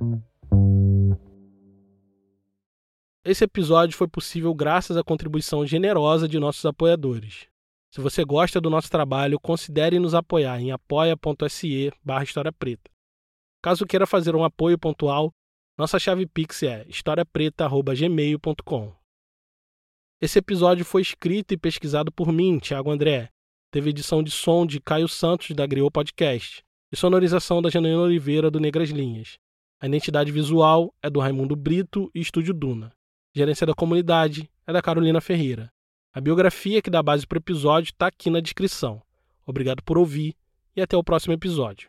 Esse 3.22 3.44
episódio 3.44 3.96
foi 3.96 4.08
possível 4.08 4.54
graças 4.54 4.96
à 4.96 5.04
contribuição 5.04 5.66
generosa 5.66 6.26
de 6.26 6.38
nossos 6.38 6.64
apoiadores. 6.64 7.46
Se 7.94 8.00
você 8.00 8.24
gosta 8.24 8.60
do 8.60 8.68
nosso 8.68 8.90
trabalho, 8.90 9.38
considere 9.38 10.00
nos 10.00 10.14
apoiar 10.14 10.60
em 10.60 10.72
apoia.se 10.72 11.92
barra 12.02 12.24
História 12.24 12.52
Preta. 12.52 12.90
Caso 13.62 13.86
queira 13.86 14.04
fazer 14.04 14.34
um 14.34 14.42
apoio 14.42 14.76
pontual, 14.76 15.32
nossa 15.78 15.96
chave 16.00 16.26
Pix 16.26 16.64
é 16.64 16.84
historiapreta.gmail.com. 16.88 18.92
Esse 20.20 20.40
episódio 20.40 20.84
foi 20.84 21.02
escrito 21.02 21.54
e 21.54 21.56
pesquisado 21.56 22.10
por 22.10 22.32
mim, 22.32 22.58
Thiago 22.58 22.90
André, 22.90 23.28
Teve 23.70 23.90
edição 23.90 24.24
de 24.24 24.32
som 24.32 24.66
de 24.66 24.80
Caio 24.80 25.06
Santos, 25.08 25.50
da 25.50 25.64
Griot 25.64 25.92
Podcast, 25.92 26.64
e 26.92 26.96
sonorização 26.96 27.62
da 27.62 27.70
Janaína 27.70 28.02
Oliveira, 28.02 28.50
do 28.50 28.58
Negras 28.58 28.90
Linhas. 28.90 29.38
A 29.80 29.86
identidade 29.86 30.32
visual 30.32 30.92
é 31.00 31.08
do 31.08 31.20
Raimundo 31.20 31.54
Brito 31.54 32.10
e 32.12 32.20
Estúdio 32.20 32.54
Duna. 32.54 32.92
Gerência 33.34 33.64
da 33.64 33.74
comunidade 33.74 34.50
é 34.66 34.72
da 34.72 34.82
Carolina 34.82 35.20
Ferreira. 35.20 35.72
A 36.16 36.20
biografia 36.20 36.80
que 36.80 36.90
dá 36.90 37.02
base 37.02 37.26
para 37.26 37.38
o 37.38 37.40
episódio 37.40 37.90
está 37.90 38.06
aqui 38.06 38.30
na 38.30 38.38
descrição. 38.38 39.02
Obrigado 39.44 39.82
por 39.82 39.98
ouvir 39.98 40.36
e 40.76 40.80
até 40.80 40.96
o 40.96 41.02
próximo 41.02 41.34
episódio. 41.34 41.82